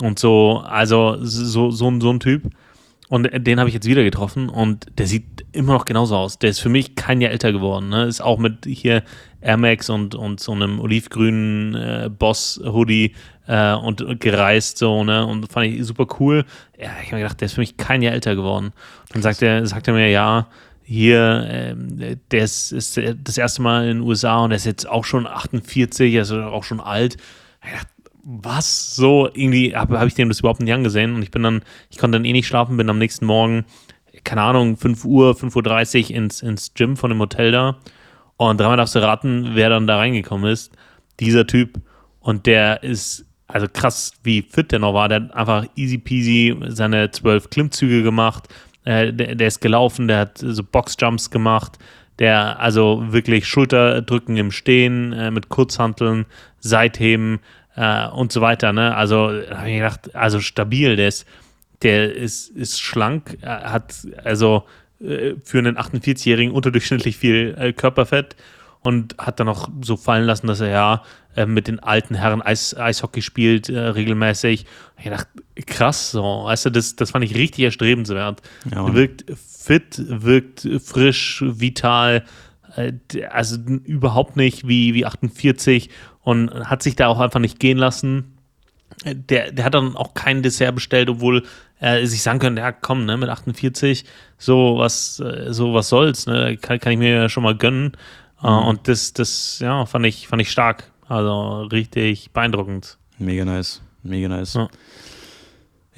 [0.00, 0.62] und so.
[0.66, 2.50] Also so, so, so ein Typ.
[3.08, 6.38] Und den habe ich jetzt wieder getroffen und der sieht immer noch genauso aus.
[6.38, 7.88] Der ist für mich kein Jahr älter geworden.
[7.88, 8.04] Ne?
[8.04, 9.02] Ist auch mit hier
[9.40, 13.14] Air Max und, und so einem olivgrünen äh, Boss-Hoodie
[13.46, 15.24] äh, und gereist so, ne?
[15.24, 16.44] Und fand ich super cool.
[16.78, 18.72] Ja, ich habe mir gedacht, der ist für mich kein Jahr älter geworden.
[19.12, 20.48] Dann sagt er, sagt er mir, ja,
[20.82, 24.88] hier, ähm, der ist, ist das erste Mal in den USA und der ist jetzt
[24.88, 27.16] auch schon 48, also auch schon alt.
[27.62, 27.90] Ich dachte,
[28.24, 31.62] was so irgendwie habe hab ich dem das überhaupt nicht angesehen und ich bin dann,
[31.90, 33.64] ich konnte dann eh nicht schlafen, bin am nächsten Morgen,
[34.24, 37.78] keine Ahnung, 5 Uhr, 5.30 Uhr ins, ins Gym von dem Hotel da
[38.36, 40.72] und dreimal darfst du raten, wer dann da reingekommen ist.
[41.20, 41.80] Dieser Typ
[42.20, 46.56] und der ist, also krass, wie fit der noch war, der hat einfach easy peasy
[46.68, 48.48] seine zwölf Klimmzüge gemacht,
[48.84, 51.78] äh, der, der ist gelaufen, der hat so Boxjumps gemacht,
[52.18, 56.26] der also wirklich Schulterdrücken im Stehen äh, mit Kurzhanteln,
[56.60, 57.40] Seitheben
[57.76, 58.72] äh, und so weiter.
[58.72, 58.94] Ne?
[58.94, 61.26] Also habe ich gedacht, also stabil, der ist,
[61.82, 64.64] der ist, ist schlank, er hat also
[65.00, 68.36] äh, für einen 48-Jährigen unterdurchschnittlich viel äh, Körperfett
[68.80, 71.02] und hat dann noch so fallen lassen, dass er ja
[71.36, 74.66] äh, mit den alten Herren Eis, Eishockey spielt, äh, regelmäßig.
[74.98, 75.28] Ich dachte,
[75.66, 78.42] krass, so, weißt du, das, das fand ich richtig erstrebenswert.
[78.72, 82.24] Ja, wirkt fit, wirkt frisch, vital,
[82.76, 82.92] äh,
[83.30, 85.90] also überhaupt nicht wie, wie 48
[86.22, 88.37] und hat sich da auch einfach nicht gehen lassen.
[89.04, 91.44] Der, der hat dann auch kein Dessert bestellt, obwohl
[91.78, 94.04] er sich sagen könnte, ja komm, ne, mit 48,
[94.38, 97.92] so was, äh, so was soll's, ne, kann, kann ich mir ja schon mal gönnen.
[98.42, 100.90] Äh, Und das, das, ja, fand ich, fand ich stark.
[101.08, 102.98] Also richtig beeindruckend.
[103.18, 103.80] Mega nice.
[104.02, 104.54] Mega nice.
[104.54, 104.68] Ja.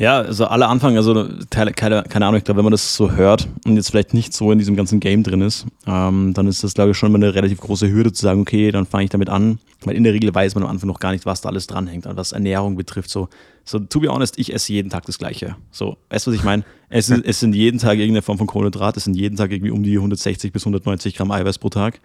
[0.01, 3.49] Ja, also aller Anfang, also keine, keine, Ahnung, ich glaube, wenn man das so hört
[3.67, 6.73] und jetzt vielleicht nicht so in diesem ganzen Game drin ist, ähm, dann ist das,
[6.73, 9.29] glaube ich, schon mal eine relativ große Hürde zu sagen, okay, dann fange ich damit
[9.29, 9.59] an.
[9.85, 12.07] Weil in der Regel weiß man am Anfang noch gar nicht, was da alles dranhängt,
[12.09, 13.11] was Ernährung betrifft.
[13.11, 13.29] So,
[13.65, 15.57] so to be honest, ich esse jeden Tag das Gleiche.
[15.71, 16.65] So, weißt du, was ich meine?
[16.93, 19.85] Es, es sind jeden Tag irgendeine Form von Kohlenhydrat, es sind jeden Tag irgendwie um
[19.85, 22.01] die 160 bis 190 Gramm Eiweiß pro Tag.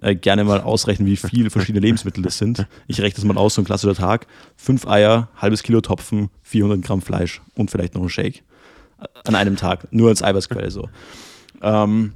[0.00, 2.66] Äh, gerne mal ausrechnen, wie viele verschiedene Lebensmittel das sind.
[2.86, 4.26] Ich rechne das mal aus, so ein klassischer Tag.
[4.56, 8.42] Fünf Eier, halbes Kilo Topfen, 400 Gramm Fleisch und vielleicht noch ein Shake.
[9.00, 10.88] Äh, An einem Tag, nur als Eiweißquelle so.
[11.62, 12.14] Ähm,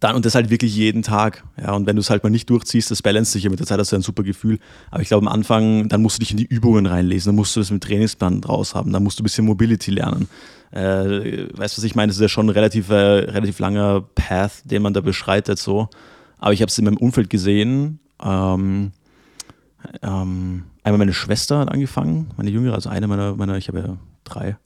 [0.00, 1.44] dann, und das halt wirklich jeden Tag.
[1.56, 3.66] Ja, und wenn du es halt mal nicht durchziehst, das balance sich ja mit der
[3.68, 4.58] Zeit, hast du ein super Gefühl.
[4.90, 7.54] Aber ich glaube, am Anfang, dann musst du dich in die Übungen reinlesen, dann musst
[7.54, 10.28] du das mit Trainingsplan draus haben, dann musst du ein bisschen Mobility lernen.
[10.72, 12.08] Äh, weißt du, was ich meine?
[12.08, 15.88] Das ist ja schon ein relativ, äh, relativ langer Path, den man da beschreitet, so.
[16.42, 18.00] Aber ich habe es in meinem Umfeld gesehen.
[18.20, 18.90] Ähm,
[20.02, 23.96] ähm, einmal meine Schwester hat angefangen, meine Jüngere, also eine meiner, meiner ich habe ja
[24.24, 24.56] drei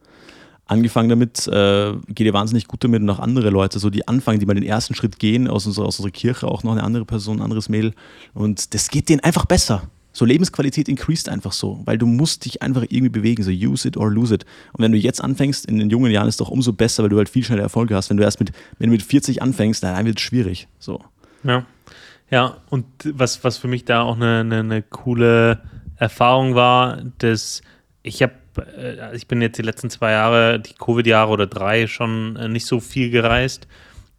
[0.69, 4.41] angefangen damit, äh, geht ihr wahnsinnig gut damit und auch andere Leute, so die anfangen,
[4.41, 7.05] die mal den ersten Schritt gehen aus unserer, aus unserer Kirche, auch noch eine andere
[7.05, 7.95] Person, ein anderes Mädel
[8.35, 9.83] und das geht denen einfach besser.
[10.13, 13.99] So Lebensqualität increased einfach so, weil du musst dich einfach irgendwie bewegen, so use it
[13.99, 14.47] or lose it.
[14.73, 17.11] Und wenn du jetzt anfängst, in den jungen Jahren ist es doch umso besser, weil
[17.11, 18.09] du halt viel schneller Erfolge hast.
[18.09, 20.69] Wenn du erst mit, wenn du mit 40 anfängst, dann wird es schwierig.
[20.79, 21.05] So.
[21.45, 21.65] Ja.
[22.29, 25.61] Ja, und was, was für mich da auch eine, eine, eine coole
[25.97, 27.63] Erfahrung war, dass
[28.03, 32.37] ich habe äh, ich bin jetzt die letzten zwei Jahre, die Covid-Jahre oder drei, schon
[32.37, 33.67] äh, nicht so viel gereist.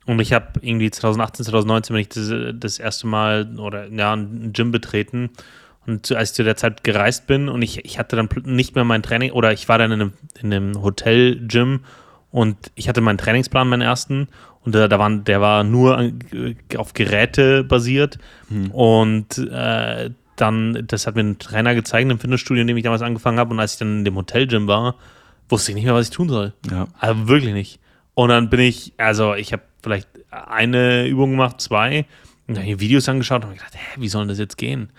[0.06, 4.54] Und ich habe irgendwie 2018, 2019 bin ich das, das, erste Mal oder ja, ein
[4.54, 5.32] Gym betreten.
[5.86, 8.84] Und als ich zu der Zeit gereist bin und ich, ich hatte dann nicht mehr
[8.84, 11.82] mein Training oder ich war dann in einem, in einem Hotel-Gym
[12.32, 14.28] und ich hatte meinen Trainingsplan, meinen ersten.
[14.68, 16.12] Und da, da waren, der war nur
[16.76, 18.20] auf Geräte basiert.
[18.50, 18.70] Hm.
[18.72, 23.02] Und äh, dann, das hat mir ein Trainer gezeigt im Fitnessstudio, in dem ich damals
[23.02, 23.52] angefangen habe.
[23.52, 24.96] Und als ich dann in dem Hotelgym war,
[25.48, 26.52] wusste ich nicht mehr, was ich tun soll.
[26.70, 26.90] Ja.
[27.00, 27.80] Also wirklich nicht.
[28.14, 32.06] Und dann bin ich, also ich habe vielleicht eine Übung gemacht, zwei,
[32.46, 34.90] und dann hier Videos angeschaut und habe gedacht, hä, wie soll das jetzt gehen?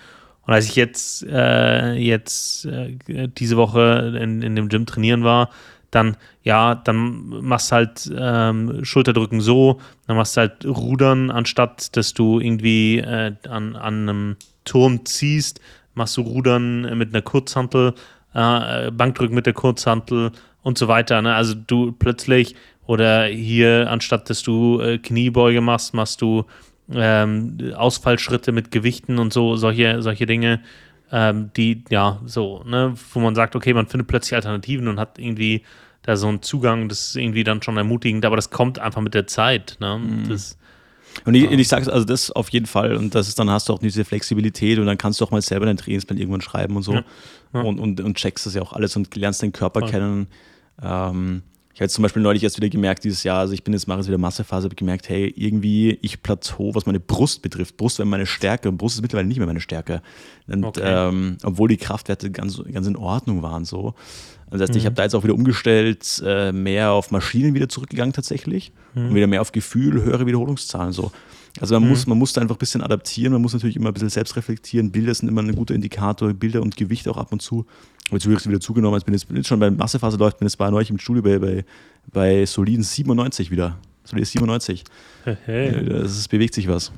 [0.47, 5.51] Und als ich jetzt, äh, jetzt äh, diese Woche in, in dem Gym trainieren war,
[5.91, 12.41] dann, ja, dann machst halt ähm, Schulterdrücken so, dann machst halt Rudern, anstatt dass du
[12.41, 15.61] irgendwie äh, an, an einem Turm ziehst,
[15.95, 17.95] machst du Rudern mit einer Kurzhantel,
[18.35, 20.33] äh, Bankdrücken mit der Kurzhantel
[20.63, 21.23] und so weiter.
[21.23, 21.35] Ne?
[21.35, 22.55] Also du plötzlich
[22.87, 26.45] oder hier, anstatt dass du äh, Kniebeuge machst, machst du
[26.93, 30.61] ähm, Ausfallschritte mit Gewichten und so, solche, solche Dinge,
[31.13, 35.19] ähm, die, ja, so, ne, wo man sagt, okay, man findet plötzlich Alternativen und hat
[35.19, 35.63] irgendwie
[36.03, 39.15] da so einen Zugang, das ist irgendwie dann schon ermutigend, aber das kommt einfach mit
[39.15, 39.77] der Zeit.
[39.81, 39.99] Ne?
[39.99, 40.29] Mhm.
[40.29, 40.59] Das,
[41.25, 42.97] und ich, ich sage also das auf jeden Fall.
[42.97, 45.43] Und das ist dann hast du auch diese Flexibilität und dann kannst du auch mal
[45.43, 46.95] selber deinen Trainingsplan irgendwann schreiben und so.
[46.95, 47.05] Ja.
[47.55, 47.61] Ja.
[47.63, 49.89] Und, und, und checkst das ja auch alles und lernst deinen Körper ja.
[49.89, 50.27] kennen.
[50.83, 51.43] Ähm,
[51.79, 53.87] ich habe jetzt zum Beispiel neulich erst wieder gemerkt, dieses Jahr, also ich bin jetzt,
[53.87, 57.77] mache jetzt wieder Massephase, habe gemerkt, hey, irgendwie ich Plateau, was meine Brust betrifft.
[57.77, 60.03] Brust wäre meine Stärke und Brust ist mittlerweile nicht mehr meine Stärke.
[60.49, 60.81] Und, okay.
[60.83, 63.95] ähm, obwohl die Kraftwerte ganz, ganz in Ordnung waren so.
[64.51, 64.79] Das heißt, mhm.
[64.79, 69.09] ich habe da jetzt auch wieder umgestellt, äh, mehr auf Maschinen wieder zurückgegangen tatsächlich mhm.
[69.09, 71.13] und wieder mehr auf Gefühl, höhere Wiederholungszahlen so.
[71.61, 71.89] Also man, mhm.
[71.91, 74.37] muss, man muss da einfach ein bisschen adaptieren, man muss natürlich immer ein bisschen selbst
[74.37, 74.93] reflektieren.
[74.93, 77.67] Bilder sind immer ein guter Indikator, Bilder und Gewicht auch ab und zu.
[78.11, 80.47] Jetzt habe ich wieder zugenommen, ich bin jetzt, bin jetzt schon bei Massephase läuft, bin
[80.47, 81.65] jetzt bei neulich im Studio bei, bei,
[82.11, 83.77] bei soliden 97 wieder.
[84.05, 84.85] Solide 97.
[85.45, 85.85] Hey.
[85.87, 86.93] Das bewegt sich was.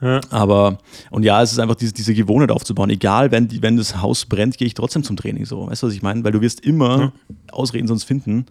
[0.00, 0.20] Ja.
[0.30, 0.78] Aber,
[1.10, 2.90] und ja, es ist einfach diese, diese Gewohnheit aufzubauen.
[2.90, 5.46] Egal, wenn, die, wenn das Haus brennt, gehe ich trotzdem zum Training.
[5.46, 5.68] So.
[5.68, 6.22] Weißt du, was ich meine?
[6.24, 7.12] Weil du wirst immer ja.
[7.52, 8.46] Ausreden sonst finden.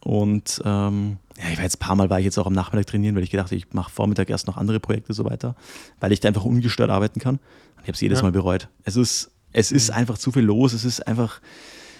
[0.00, 2.86] Und ähm, ja, ich war jetzt ein paar Mal, war ich jetzt auch am Nachmittag
[2.88, 5.54] trainieren, weil ich gedacht ich mache Vormittag erst noch andere Projekte so weiter,
[6.00, 7.36] weil ich da einfach ungestört arbeiten kann.
[7.36, 8.24] Und ich habe es jedes ja.
[8.24, 8.68] Mal bereut.
[8.84, 9.98] Es ist, es ist mhm.
[9.98, 10.72] einfach zu viel los.
[10.72, 11.40] Es ist einfach,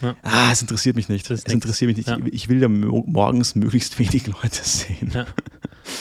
[0.03, 0.17] ja.
[0.23, 1.31] ah, es interessiert mich nicht.
[1.31, 2.09] Es interessiert mich nicht.
[2.09, 2.19] Ja.
[2.31, 5.11] Ich will da morgens möglichst wenig Leute sehen.
[5.15, 5.27] Ja.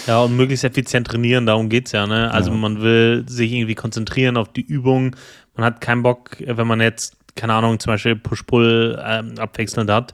[0.08, 2.06] Ja, und möglichst effizient trainieren, darum geht es ja.
[2.08, 2.32] Ne?
[2.32, 2.58] Also ja.
[2.58, 5.16] man will sich irgendwie konzentrieren auf die Übung.
[5.56, 10.14] Man hat keinen Bock, wenn man jetzt, keine Ahnung, zum Beispiel Push-Pull ähm, abwechselnd hat,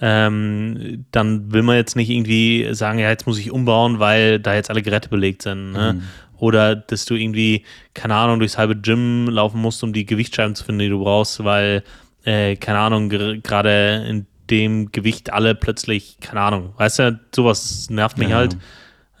[0.00, 4.54] ähm, dann will man jetzt nicht irgendwie sagen, ja, jetzt muss ich umbauen, weil da
[4.54, 5.72] jetzt alle Geräte belegt sind.
[5.72, 5.94] Ne?
[5.94, 6.02] Mhm.
[6.38, 7.64] Oder dass du irgendwie,
[7.94, 11.42] keine Ahnung, durchs halbe Gym laufen musst, um die Gewichtsscheiben zu finden, die du brauchst,
[11.44, 11.82] weil,
[12.26, 18.18] äh, keine Ahnung, gerade in dem Gewicht alle plötzlich, keine Ahnung, weißt du, sowas nervt
[18.18, 18.36] mich ja.
[18.36, 18.56] halt.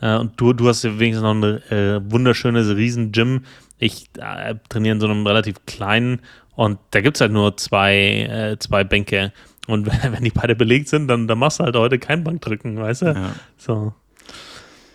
[0.00, 3.44] Äh, und du, du hast ja wenigstens noch ein äh, wunderschönes Riesen-Gym.
[3.78, 6.20] Ich äh, trainiere in so einem relativ kleinen
[6.54, 9.32] und da gibt es halt nur zwei, äh, zwei Bänke.
[9.66, 13.02] Und wenn die beide belegt sind, dann, dann machst du halt heute kein Bankdrücken, weißt
[13.02, 13.06] du?
[13.06, 13.32] Ja.
[13.56, 13.94] So.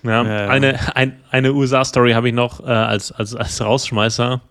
[0.04, 0.48] Ja, ja, ja.
[0.50, 4.42] Eine, ein, eine USA-Story habe ich noch äh, als, als, als Rausschmeißer.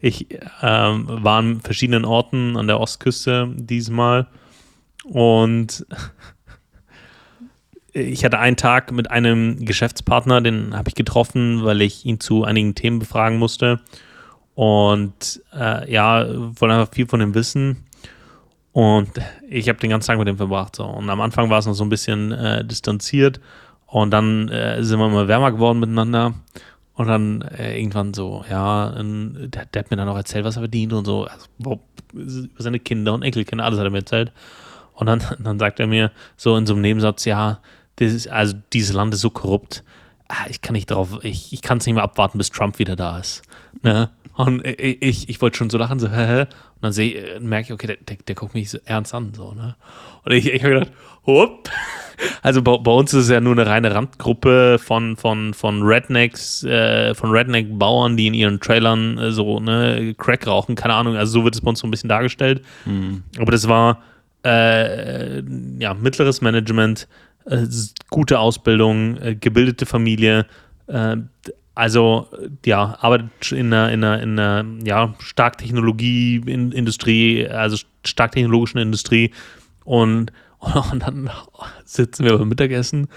[0.00, 0.26] Ich
[0.62, 4.26] ähm, war an verschiedenen Orten an der Ostküste diesmal
[5.04, 5.86] und
[7.92, 12.44] ich hatte einen Tag mit einem Geschäftspartner, den habe ich getroffen, weil ich ihn zu
[12.44, 13.80] einigen Themen befragen musste.
[14.54, 17.84] Und äh, ja, wollte einfach viel von ihm wissen.
[18.72, 19.10] Und
[19.48, 20.76] ich habe den ganzen Tag mit ihm verbracht.
[20.76, 20.84] So.
[20.84, 23.40] Und am Anfang war es noch so ein bisschen äh, distanziert.
[23.86, 26.34] Und dann äh, sind wir immer wärmer geworden miteinander.
[26.98, 30.62] Und dann äh, irgendwann so, ja, der, der, hat mir dann auch erzählt, was er
[30.62, 31.26] verdient und so.
[31.26, 31.46] Also,
[32.12, 34.32] über seine Kinder und Enkelkinder, alles hat er mir erzählt.
[34.94, 37.60] Und dann, dann sagt er mir so in so einem Nebensatz, ja,
[37.96, 39.84] das ist, also dieses Land ist so korrupt.
[40.26, 42.96] Ah, ich kann nicht drauf, ich, ich kann es nicht mehr abwarten, bis Trump wieder
[42.96, 43.42] da ist.
[43.82, 44.10] Ne?
[44.34, 46.48] Und ich, ich, ich wollte schon so lachen, so, hä, Und
[46.80, 49.76] dann sehe, merke ich, okay, der, der, der, guckt mich so ernst an, so, ne?
[50.24, 50.92] Und ich, ich habe gedacht,
[51.24, 51.70] hopp.
[52.42, 56.64] Also bei, bei, uns ist es ja nur eine reine Randgruppe von, von, von Rednecks,
[56.64, 61.32] äh, von Redneck-Bauern, die in ihren Trailern äh, so, ne, Crack rauchen, keine Ahnung, also
[61.40, 62.62] so wird es bei uns so ein bisschen dargestellt.
[62.84, 63.22] Mhm.
[63.38, 64.02] Aber das war,
[64.44, 65.42] äh,
[65.78, 67.08] ja, mittleres Management,
[67.46, 67.66] äh,
[68.10, 70.46] gute Ausbildung, äh, gebildete Familie,
[70.86, 71.16] äh,
[71.74, 72.26] also
[72.66, 79.30] ja, arbeitet in einer, in einer, in einer ja, stark Technologie-Industrie, also stark technologischen Industrie
[79.84, 80.32] und,
[80.92, 81.30] und dann
[81.84, 83.08] sitzen wir beim Mittagessen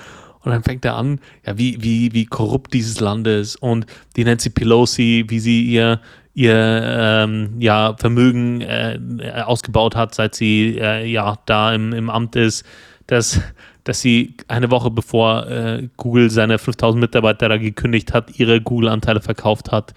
[0.43, 3.85] und dann fängt er an, ja, wie, wie, wie korrupt dieses Land ist und
[4.15, 6.01] die Nancy Pelosi, wie sie ihr,
[6.33, 8.99] ihr ähm, ja, Vermögen äh,
[9.45, 12.65] ausgebaut hat, seit sie äh, ja da im, im Amt ist,
[13.07, 13.39] dass
[13.83, 19.21] dass sie eine Woche bevor äh, Google seine 5000 Mitarbeiter da gekündigt hat, ihre Google-Anteile
[19.21, 19.93] verkauft hat.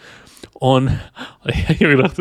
[0.64, 0.98] Und
[1.44, 2.16] ich habe gedacht,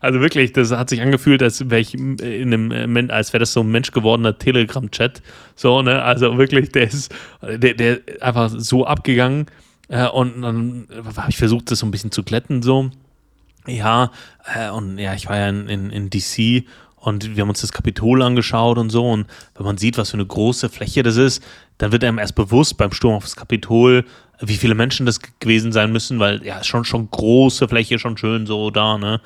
[0.00, 3.60] also wirklich, das hat sich angefühlt, als wäre ich in einem, als wäre das so
[3.60, 5.22] ein Mensch gewordener Telegram-Chat.
[5.56, 6.02] So, ne?
[6.02, 9.46] Also wirklich, der ist, der, der einfach so abgegangen.
[9.88, 10.86] Äh, und dann
[11.16, 12.90] habe ich versucht, das so ein bisschen zu glätten, so.
[13.66, 14.12] Ja,
[14.54, 16.66] äh, und ja, ich war ja in, in, in DC
[16.96, 19.08] und wir haben uns das Kapitol angeschaut und so.
[19.08, 21.42] Und wenn man sieht, was für eine große Fläche das ist,
[21.78, 24.04] dann wird einem erst bewusst beim Sturm auf das Kapitol,
[24.40, 28.46] wie viele Menschen das gewesen sein müssen, weil ja, schon, schon große Fläche, schon schön
[28.46, 29.20] so da, ne?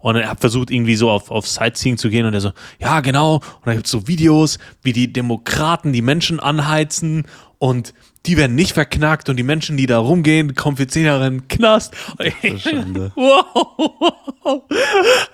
[0.00, 3.00] Und er hat versucht, irgendwie so auf, auf Sightseeing zu gehen und er so, ja,
[3.00, 3.36] genau.
[3.36, 7.26] Und da gibt es so Videos, wie die Demokraten die Menschen anheizen
[7.58, 7.94] und
[8.26, 11.38] die werden nicht verknackt und die Menschen, die da rumgehen, kommen für zehn Jahre in
[11.38, 11.96] den Knast.
[13.16, 14.62] Wow.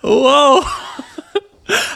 [0.03, 0.66] Wow.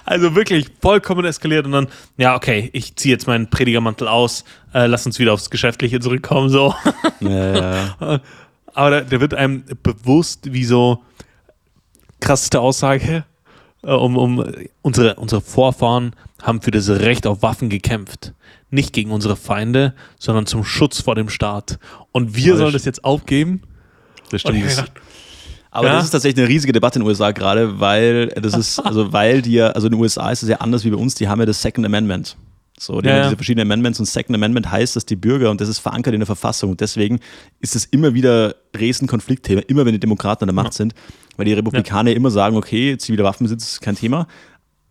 [0.05, 4.45] Also wirklich vollkommen eskaliert und dann, ja, okay, ich ziehe jetzt meinen Predigermantel aus,
[4.75, 6.75] äh, lass uns wieder aufs Geschäftliche zurückkommen, so.
[7.21, 7.57] Ja,
[8.01, 8.21] ja.
[8.75, 11.03] Aber der, der, wird einem bewusst, wie so
[12.21, 13.25] krasseste Aussage,
[13.83, 14.45] äh, um, um
[14.83, 18.35] unsere, unsere Vorfahren haben für das Recht auf Waffen gekämpft.
[18.71, 21.79] Nicht gegen unsere Feinde, sondern zum Schutz vor dem Staat.
[22.13, 23.63] Und wir sollen das jetzt aufgeben?
[24.31, 24.93] Das stimmt.
[25.71, 25.95] Aber ja.
[25.95, 29.43] das ist tatsächlich eine riesige Debatte in den USA gerade, weil das ist, also weil
[29.43, 31.41] die ja, also in den USA ist es ja anders wie bei uns, die haben
[31.41, 32.37] ja das Second Amendment.
[32.79, 35.61] So, die ja, haben diese verschiedenen Amendments und Second Amendment heißt, dass die Bürger, und
[35.61, 37.21] das ist verankert in der Verfassung, und deswegen
[37.61, 40.95] ist es immer wieder Riesenkonfliktthema, immer wenn die Demokraten an der Macht sind,
[41.37, 44.27] weil die Republikaner immer sagen, okay, ziviler Waffenbesitz ist kein Thema,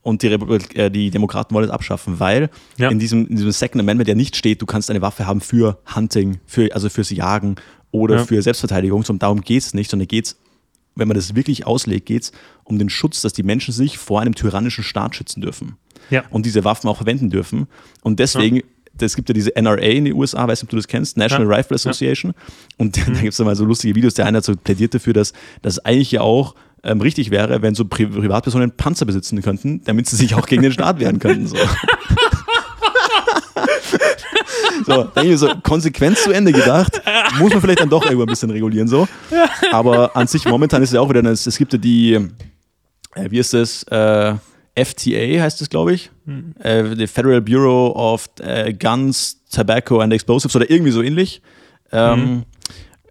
[0.02, 2.90] und die, Republik, äh, die Demokraten wollen es abschaffen, weil ja.
[2.90, 5.80] in, diesem, in diesem Second Amendment ja nicht steht, du kannst eine Waffe haben für
[5.96, 7.56] Hunting, für, also fürs Jagen
[7.92, 8.26] oder ja.
[8.26, 10.38] für Selbstverteidigung, sondern darum geht es nicht, sondern geht es
[10.98, 12.32] wenn man das wirklich auslegt, geht es
[12.64, 15.78] um den Schutz, dass die Menschen sich vor einem tyrannischen Staat schützen dürfen.
[16.10, 16.24] Ja.
[16.30, 17.68] Und diese Waffen auch verwenden dürfen.
[18.02, 18.62] Und deswegen,
[19.00, 21.54] es gibt ja diese NRA in den USA, weißt du, ob du das kennst, National.
[21.54, 22.34] Rifle Association.
[22.78, 24.14] Und da gibt es mal so lustige Videos.
[24.16, 27.76] Der eine hat so plädiert dafür, dass das eigentlich ja auch ähm, richtig wäre, wenn
[27.76, 31.48] so Pri Privatpersonen Panzer besitzen könnten, damit sie sich auch gegen den Staat wehren könnten.
[31.48, 31.58] So.
[34.86, 37.02] So, denke ich so, konsequent zu Ende gedacht,
[37.40, 39.08] muss man vielleicht dann doch irgendwo ein bisschen regulieren, so.
[39.72, 43.40] Aber an sich, momentan ist es ja auch wieder, es gibt ja die, äh, wie
[43.40, 44.36] ist das, äh,
[44.78, 46.54] FTA heißt es, glaube ich, mhm.
[46.60, 51.42] äh, the Federal Bureau of äh, Guns, Tobacco and Explosives oder irgendwie so ähnlich.
[51.92, 52.44] Ähm, mhm.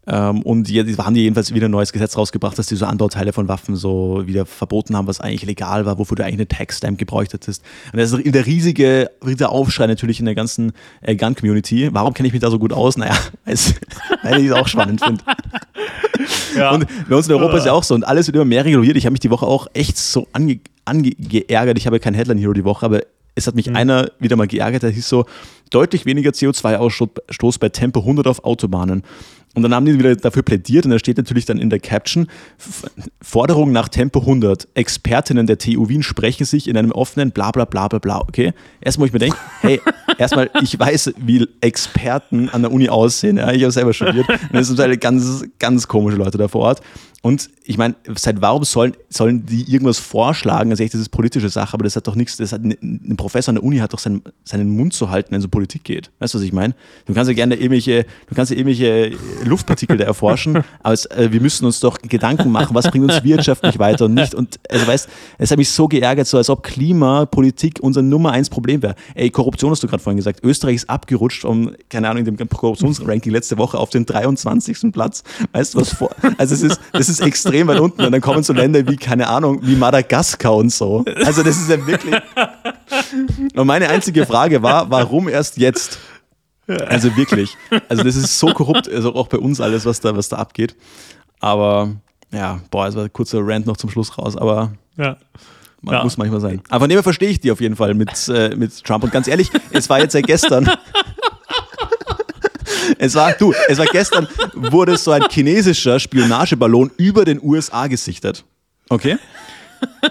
[0.08, 2.86] Ähm, und die, die haben die jedenfalls wieder ein neues Gesetz rausgebracht, dass die so
[2.86, 6.48] Anbauteile von Waffen so wieder verboten haben, was eigentlich legal war, wofür du eigentlich eine
[6.48, 7.64] Tax-Stamp gebräucht hättest.
[7.92, 11.88] Und das ist der riesige, riesige Aufschrei natürlich in der ganzen äh, Gun-Community.
[11.92, 12.96] Warum kenne ich mich da so gut aus?
[12.96, 13.16] Naja,
[14.22, 15.24] weil ich es auch spannend finde.
[16.56, 16.70] Ja.
[16.70, 18.96] Und bei uns in Europa ist ja auch so und alles wird immer mehr reguliert.
[18.96, 21.78] Ich habe mich die Woche auch echt so ange, angeärgert.
[21.78, 23.02] Ich habe kein Headline Hero die Woche, aber
[23.34, 23.76] es hat mich mhm.
[23.76, 25.26] einer wieder mal geärgert, der hieß so,
[25.70, 29.02] deutlich weniger CO2-Ausstoß bei Tempo 100 auf Autobahnen.
[29.56, 32.26] Und dann haben die wieder dafür plädiert und da steht natürlich dann in der Caption,
[33.22, 34.68] Forderung nach Tempo 100.
[34.74, 38.20] Expertinnen der TU Wien sprechen sich in einem offenen bla bla bla bla bla.
[38.20, 38.52] Okay?
[38.82, 39.80] Erstmal, wo ich mir denke, hey,
[40.18, 43.38] erstmal, ich weiß, wie Experten an der Uni aussehen.
[43.38, 43.50] Ja?
[43.50, 44.28] Ich habe selber studiert.
[44.28, 46.82] Und es sind halt ganz, ganz komische Leute da vor Ort.
[47.26, 50.70] Und ich meine, seit warum sollen, sollen die irgendwas vorschlagen?
[50.70, 53.50] Also echt, das ist politische Sache, aber das hat doch nichts, das hat ein Professor
[53.50, 56.12] an der Uni hat doch seinen, seinen Mund zu halten, wenn es um Politik geht.
[56.20, 56.76] Weißt du, was ich meine?
[57.04, 61.32] Du kannst ja gerne irgendwelche, du kannst ja irgendwelche Luftpartikel da erforschen, aber es, äh,
[61.32, 64.32] wir müssen uns doch Gedanken machen, was bringt uns wirtschaftlich weiter und nicht.
[64.32, 65.08] Und also weißt,
[65.38, 68.94] es hat mich so geärgert, so als ob Klimapolitik unser Nummer eins Problem wäre.
[69.16, 70.44] Ey, Korruption hast du gerade vorhin gesagt.
[70.44, 74.92] Österreich ist abgerutscht um, keine Ahnung, in dem Korruptionsranking letzte Woche auf den 23.
[74.92, 75.24] Platz.
[75.50, 78.20] Weißt du, was vor, also es ist, das ist ist extrem weit unten und dann
[78.20, 81.04] kommen so Länder wie, keine Ahnung, wie Madagaskar und so.
[81.24, 82.14] Also das ist ja wirklich.
[83.54, 85.98] Und meine einzige Frage war, warum erst jetzt?
[86.88, 87.56] Also wirklich.
[87.88, 90.76] Also das ist so korrupt, also auch bei uns alles, was da, was da abgeht.
[91.40, 91.90] Aber
[92.32, 95.16] ja, boah, es war ein kurzer Rant noch zum Schluss raus, aber Ja.
[95.82, 96.02] man Ja.
[96.04, 96.60] muss manchmal sein.
[96.68, 99.04] Aber von dem her verstehe ich die auf jeden Fall mit, äh, mit Trump.
[99.04, 100.70] Und ganz ehrlich, es war jetzt ja gestern.
[102.98, 108.44] Es war, du, es war gestern, wurde so ein chinesischer Spionageballon über den USA gesichtet.
[108.88, 109.16] Okay?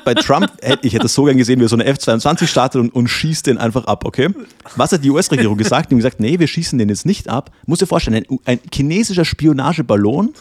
[0.04, 0.52] Bei Trump,
[0.82, 3.48] ich hätte es so gern gesehen, wie er so eine F-22 startet und, und schießt
[3.48, 4.30] den einfach ab, okay?
[4.76, 5.90] Was hat die US-Regierung gesagt?
[5.90, 7.52] Die haben gesagt, nee, wir schießen den jetzt nicht ab.
[7.66, 10.34] Muss dir vorstellen, ein, ein chinesischer Spionageballon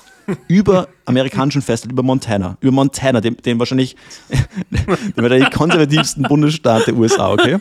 [0.49, 3.97] über amerikanischen Festland, über Montana, über Montana, dem, dem wahrscheinlich,
[4.71, 7.59] dem wahrscheinlich konservativsten Bundesstaat der USA, okay?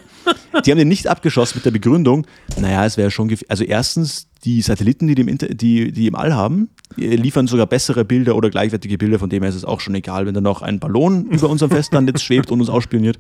[0.66, 2.26] Die haben den nicht abgeschossen mit der Begründung,
[2.60, 5.16] naja, es wäre schon, also erstens, die Satelliten, die,
[5.56, 9.42] die, die, im All haben, die liefern sogar bessere Bilder oder gleichwertige Bilder, von dem
[9.42, 12.24] her ist es auch schon egal, wenn da noch ein Ballon über unserem Festland jetzt
[12.24, 13.20] schwebt und uns ausspioniert.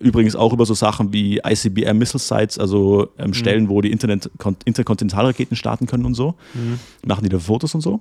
[0.00, 4.30] Übrigens auch über so Sachen wie ICBM Missile Sites, also ähm, Stellen, wo die Internet
[4.64, 6.36] Interkontinentalraketen starten können und so.
[7.04, 8.00] Machen die da Fotos und so.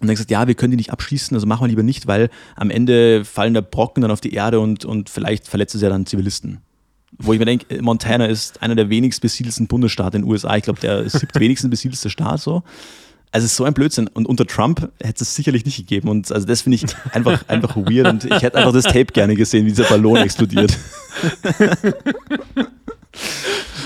[0.00, 2.30] Und dann gesagt, ja, wir können die nicht abschießen, also machen wir lieber nicht, weil
[2.56, 5.88] am Ende fallen da Brocken dann auf die Erde und, und vielleicht verletzt es ja
[5.88, 6.58] dann Zivilisten.
[7.18, 10.56] Wo ich mir denke, Montana ist einer der wenigst besiedelsten Bundesstaaten in den USA.
[10.56, 12.62] Ich glaube, der siebte wenigsten besiedelste Staat so.
[13.30, 14.08] Also es ist so ein Blödsinn.
[14.08, 16.08] Und unter Trump hätte es sicherlich nicht gegeben.
[16.08, 18.06] Und also das finde ich einfach, einfach weird.
[18.06, 20.76] Und ich hätte einfach das Tape gerne gesehen, wie dieser Ballon explodiert.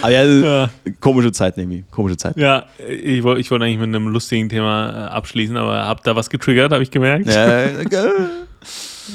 [0.00, 0.70] Aber ja, Ja.
[1.00, 1.84] komische Zeit irgendwie.
[1.90, 2.36] Komische Zeit.
[2.36, 6.16] Ja, ich, woll- ich wollte eigentlich mit einem lustigen Thema äh, abschließen, aber hab da
[6.16, 7.26] was getriggert, habe ich gemerkt.
[7.26, 7.64] Ja,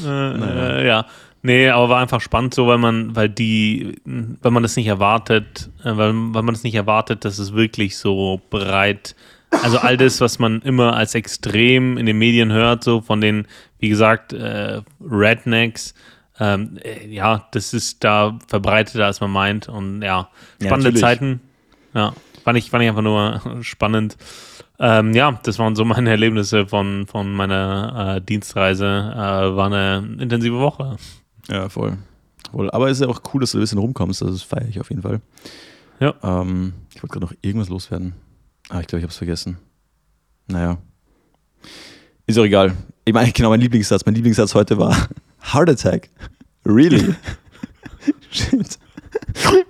[0.05, 1.05] Äh, äh, ja.
[1.43, 5.70] Nee, aber war einfach spannend so, weil man, weil die, weil man das nicht erwartet,
[5.84, 9.15] äh, weil, weil man das nicht erwartet, dass es wirklich so breit,
[9.63, 13.47] also all das, was man immer als extrem in den Medien hört, so von den,
[13.80, 15.93] wie gesagt, äh, Rednecks,
[16.39, 20.29] ähm, äh, ja, das ist da verbreiteter, als man meint und ja,
[20.61, 21.01] Ja, spannende natürlich.
[21.01, 21.41] Zeiten.
[21.93, 22.13] Ja,
[22.43, 24.17] fand ich, fand ich einfach nur spannend.
[24.79, 28.85] Ähm, ja, das waren so meine Erlebnisse von, von meiner äh, Dienstreise.
[28.85, 30.97] Äh, war eine intensive Woche.
[31.49, 31.97] Ja, voll.
[32.51, 32.69] voll.
[32.71, 34.21] Aber es ist ja auch cool, dass du ein bisschen rumkommst.
[34.21, 35.21] Das feiere ich auf jeden Fall.
[35.99, 36.13] Ja.
[36.21, 38.13] Ähm, ich wollte gerade noch irgendwas loswerden.
[38.69, 39.57] Ah, ich glaube, ich habe es vergessen.
[40.47, 40.77] Naja.
[42.27, 42.75] Ist auch egal.
[43.05, 44.05] Ich meine, genau, mein Lieblingssatz.
[44.05, 44.95] Mein Lieblingssatz heute war
[45.41, 46.09] Heart Attack.
[46.65, 47.15] Really?
[48.31, 48.77] Shit.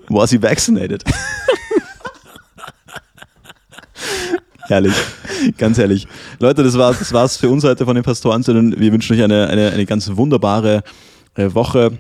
[0.10, 1.04] Was he vaccinated?
[4.68, 4.94] Herrlich.
[5.58, 6.08] Ganz herrlich.
[6.40, 8.78] Leute, das war's, das war's für uns heute von den Pastorensöhnen.
[8.78, 10.84] Wir wünschen euch eine, eine, eine ganz wunderbare
[11.36, 12.00] äh, Woche.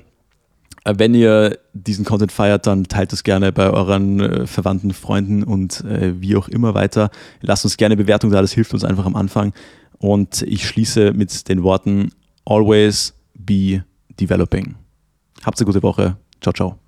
[0.83, 5.43] Äh, Wenn ihr diesen Content feiert, dann teilt es gerne bei euren äh, Verwandten, Freunden
[5.43, 7.09] und wie auch immer weiter.
[7.41, 9.53] Lasst uns gerne Bewertung da, das hilft uns einfach am Anfang.
[9.99, 12.11] Und ich schließe mit den Worten
[12.45, 13.13] Always
[13.47, 13.83] be
[14.19, 14.75] developing.
[15.43, 16.17] Habt eine gute Woche.
[16.41, 16.79] Ciao, ciao.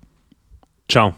[0.88, 1.14] Ciao.